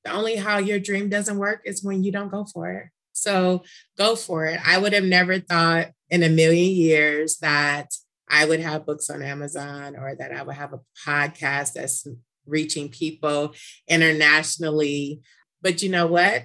The 0.06 0.14
only 0.14 0.36
how 0.36 0.58
your 0.58 0.78
dream 0.78 1.08
doesn't 1.08 1.36
work 1.36 1.62
is 1.64 1.82
when 1.82 2.04
you 2.04 2.12
don't 2.12 2.30
go 2.30 2.44
for 2.44 2.70
it. 2.70 2.86
So 3.10 3.64
go 3.98 4.14
for 4.14 4.46
it. 4.46 4.60
I 4.64 4.78
would 4.78 4.92
have 4.92 5.02
never 5.02 5.40
thought 5.40 5.88
in 6.10 6.22
a 6.22 6.28
million 6.28 6.70
years 6.70 7.38
that 7.38 7.88
I 8.30 8.44
would 8.44 8.60
have 8.60 8.86
books 8.86 9.10
on 9.10 9.20
Amazon 9.20 9.96
or 9.96 10.14
that 10.14 10.32
I 10.32 10.44
would 10.44 10.54
have 10.54 10.72
a 10.72 10.80
podcast 11.04 11.72
that's 11.72 12.06
reaching 12.46 12.88
people 12.88 13.54
internationally. 13.88 15.22
But 15.60 15.82
you 15.82 15.88
know 15.88 16.06
what? 16.06 16.44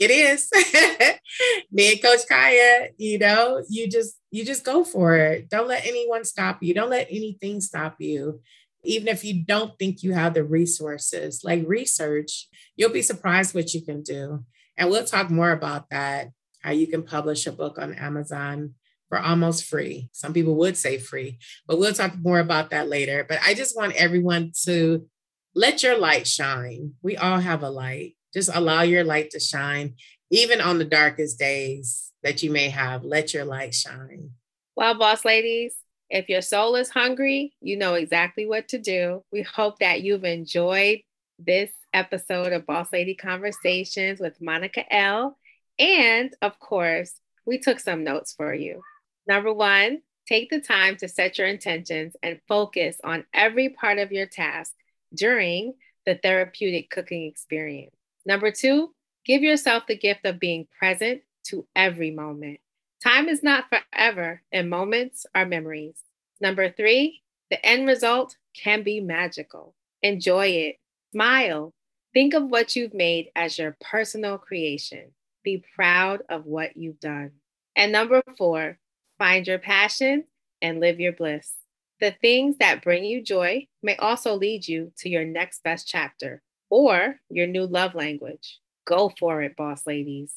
It 0.00 0.10
is. 0.10 0.48
Me 1.70 1.92
and 1.92 2.02
Coach 2.02 2.20
Khaya, 2.30 2.88
you 2.96 3.18
know, 3.18 3.62
you 3.68 3.90
just 3.90 4.16
you 4.30 4.42
just 4.42 4.64
go 4.64 4.84
for 4.84 5.16
it. 5.16 5.50
Don't 5.50 5.68
let 5.68 5.84
anyone 5.84 6.24
stop 6.24 6.62
you. 6.62 6.72
Don't 6.72 6.88
let 6.88 7.08
anything 7.10 7.60
stop 7.60 7.96
you. 7.98 8.40
Even 8.84 9.08
if 9.08 9.24
you 9.24 9.44
don't 9.44 9.78
think 9.78 10.02
you 10.02 10.12
have 10.12 10.34
the 10.34 10.44
resources, 10.44 11.42
like 11.44 11.64
research, 11.66 12.48
you'll 12.76 12.90
be 12.90 13.02
surprised 13.02 13.54
what 13.54 13.74
you 13.74 13.82
can 13.84 14.02
do. 14.02 14.44
And 14.76 14.90
we'll 14.90 15.04
talk 15.04 15.30
more 15.30 15.52
about 15.52 15.90
that, 15.90 16.30
how 16.60 16.72
you 16.72 16.86
can 16.86 17.02
publish 17.02 17.46
a 17.46 17.52
book 17.52 17.78
on 17.78 17.94
Amazon 17.94 18.74
for 19.08 19.20
almost 19.20 19.64
free. 19.64 20.08
Some 20.12 20.32
people 20.32 20.56
would 20.56 20.76
say 20.76 20.98
free, 20.98 21.38
but 21.66 21.78
we'll 21.78 21.92
talk 21.92 22.16
more 22.18 22.38
about 22.38 22.70
that 22.70 22.88
later. 22.88 23.26
But 23.28 23.40
I 23.44 23.54
just 23.54 23.76
want 23.76 23.94
everyone 23.94 24.52
to 24.64 25.06
let 25.54 25.82
your 25.82 25.98
light 25.98 26.26
shine. 26.26 26.94
We 27.02 27.16
all 27.16 27.38
have 27.38 27.62
a 27.62 27.68
light. 27.68 28.16
Just 28.32 28.50
allow 28.54 28.82
your 28.82 29.04
light 29.04 29.30
to 29.32 29.40
shine, 29.40 29.96
even 30.30 30.62
on 30.62 30.78
the 30.78 30.86
darkest 30.86 31.38
days 31.38 32.10
that 32.22 32.42
you 32.42 32.50
may 32.50 32.70
have. 32.70 33.04
Let 33.04 33.34
your 33.34 33.44
light 33.44 33.74
shine. 33.74 34.30
Well, 34.74 34.96
boss 34.96 35.26
ladies, 35.26 35.74
if 36.12 36.28
your 36.28 36.42
soul 36.42 36.76
is 36.76 36.90
hungry, 36.90 37.54
you 37.62 37.78
know 37.78 37.94
exactly 37.94 38.46
what 38.46 38.68
to 38.68 38.78
do. 38.78 39.24
We 39.32 39.40
hope 39.40 39.78
that 39.78 40.02
you've 40.02 40.24
enjoyed 40.24 41.00
this 41.38 41.70
episode 41.94 42.52
of 42.52 42.66
Boss 42.66 42.92
Lady 42.92 43.14
Conversations 43.14 44.20
with 44.20 44.40
Monica 44.40 44.84
El. 44.94 45.38
And 45.78 46.36
of 46.42 46.58
course, 46.58 47.14
we 47.46 47.58
took 47.58 47.80
some 47.80 48.04
notes 48.04 48.34
for 48.34 48.52
you. 48.52 48.82
Number 49.26 49.54
one, 49.54 50.02
take 50.28 50.50
the 50.50 50.60
time 50.60 50.96
to 50.96 51.08
set 51.08 51.38
your 51.38 51.46
intentions 51.46 52.14
and 52.22 52.40
focus 52.46 52.98
on 53.02 53.24
every 53.32 53.70
part 53.70 53.98
of 53.98 54.12
your 54.12 54.26
task 54.26 54.74
during 55.14 55.72
the 56.04 56.16
therapeutic 56.22 56.90
cooking 56.90 57.24
experience. 57.24 57.96
Number 58.26 58.50
two, 58.50 58.92
give 59.24 59.40
yourself 59.42 59.84
the 59.88 59.96
gift 59.96 60.26
of 60.26 60.38
being 60.38 60.68
present 60.78 61.22
to 61.44 61.66
every 61.74 62.10
moment. 62.10 62.60
Time 63.02 63.28
is 63.28 63.42
not 63.42 63.64
forever, 63.68 64.42
and 64.52 64.70
moments 64.70 65.26
are 65.34 65.46
memories. 65.46 65.96
Number 66.40 66.70
three, 66.70 67.22
the 67.50 67.64
end 67.64 67.86
result 67.86 68.36
can 68.54 68.82
be 68.82 69.00
magical. 69.00 69.74
Enjoy 70.02 70.46
it, 70.46 70.76
smile, 71.12 71.72
think 72.14 72.34
of 72.34 72.44
what 72.44 72.76
you've 72.76 72.94
made 72.94 73.30
as 73.34 73.58
your 73.58 73.76
personal 73.80 74.38
creation. 74.38 75.12
Be 75.42 75.64
proud 75.74 76.22
of 76.28 76.46
what 76.46 76.76
you've 76.76 77.00
done. 77.00 77.32
And 77.74 77.90
number 77.90 78.22
four, 78.38 78.78
Find 79.22 79.46
your 79.46 79.60
passion 79.60 80.24
and 80.60 80.80
live 80.80 80.98
your 80.98 81.12
bliss. 81.12 81.54
The 82.00 82.10
things 82.10 82.56
that 82.58 82.82
bring 82.82 83.04
you 83.04 83.22
joy 83.22 83.68
may 83.80 83.94
also 83.96 84.34
lead 84.34 84.66
you 84.66 84.92
to 84.98 85.08
your 85.08 85.24
next 85.24 85.62
best 85.62 85.86
chapter 85.86 86.42
or 86.70 87.20
your 87.30 87.46
new 87.46 87.64
love 87.64 87.94
language. 87.94 88.58
Go 88.84 89.12
for 89.16 89.40
it, 89.42 89.54
boss 89.54 89.86
ladies. 89.86 90.34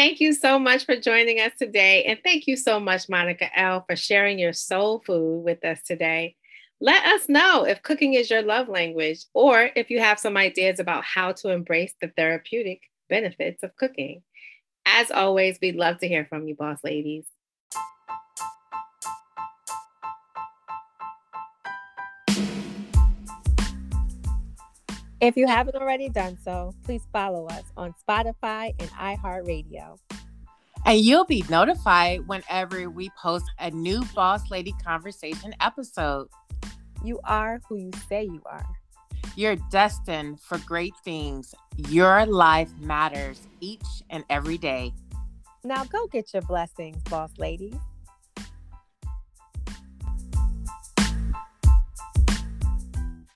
Thank 0.00 0.18
you 0.18 0.32
so 0.32 0.58
much 0.58 0.86
for 0.86 0.96
joining 0.96 1.40
us 1.40 1.52
today. 1.58 2.04
And 2.04 2.18
thank 2.24 2.46
you 2.46 2.56
so 2.56 2.80
much, 2.80 3.10
Monica 3.10 3.50
El., 3.54 3.84
for 3.86 3.96
sharing 3.96 4.38
your 4.38 4.54
soul 4.54 5.02
food 5.04 5.42
with 5.44 5.62
us 5.62 5.82
today. 5.82 6.36
Let 6.80 7.04
us 7.04 7.28
know 7.28 7.66
if 7.66 7.82
cooking 7.82 8.14
is 8.14 8.30
your 8.30 8.40
love 8.40 8.70
language 8.70 9.26
or 9.34 9.68
if 9.76 9.90
you 9.90 10.00
have 10.00 10.18
some 10.18 10.38
ideas 10.38 10.80
about 10.80 11.04
how 11.04 11.32
to 11.32 11.50
embrace 11.50 11.92
the 12.00 12.08
therapeutic 12.16 12.80
benefits 13.10 13.62
of 13.62 13.76
cooking. 13.76 14.22
As 14.86 15.10
always, 15.10 15.58
we'd 15.60 15.76
love 15.76 15.98
to 15.98 16.08
hear 16.08 16.24
from 16.24 16.48
you, 16.48 16.54
boss 16.54 16.78
ladies. 16.82 17.26
If 25.20 25.36
you 25.36 25.46
haven't 25.46 25.76
already 25.76 26.08
done 26.08 26.38
so, 26.42 26.74
please 26.82 27.06
follow 27.12 27.46
us 27.48 27.64
on 27.76 27.94
Spotify 28.08 28.74
and 28.78 28.90
iHeartRadio. 28.92 29.98
And 30.86 30.98
you'll 30.98 31.26
be 31.26 31.44
notified 31.50 32.26
whenever 32.26 32.88
we 32.88 33.10
post 33.20 33.44
a 33.58 33.70
new 33.70 34.02
Boss 34.14 34.50
Lady 34.50 34.74
Conversation 34.82 35.54
episode. 35.60 36.28
You 37.04 37.20
are 37.24 37.60
who 37.68 37.76
you 37.76 37.90
say 38.08 38.24
you 38.24 38.40
are. 38.46 38.66
You're 39.36 39.56
destined 39.70 40.40
for 40.40 40.56
great 40.58 40.94
things. 41.04 41.54
Your 41.76 42.24
life 42.24 42.70
matters 42.80 43.46
each 43.60 43.86
and 44.08 44.24
every 44.30 44.56
day. 44.56 44.94
Now 45.64 45.84
go 45.84 46.06
get 46.06 46.32
your 46.32 46.42
blessings, 46.42 46.96
boss 47.10 47.32
ladies. 47.36 47.76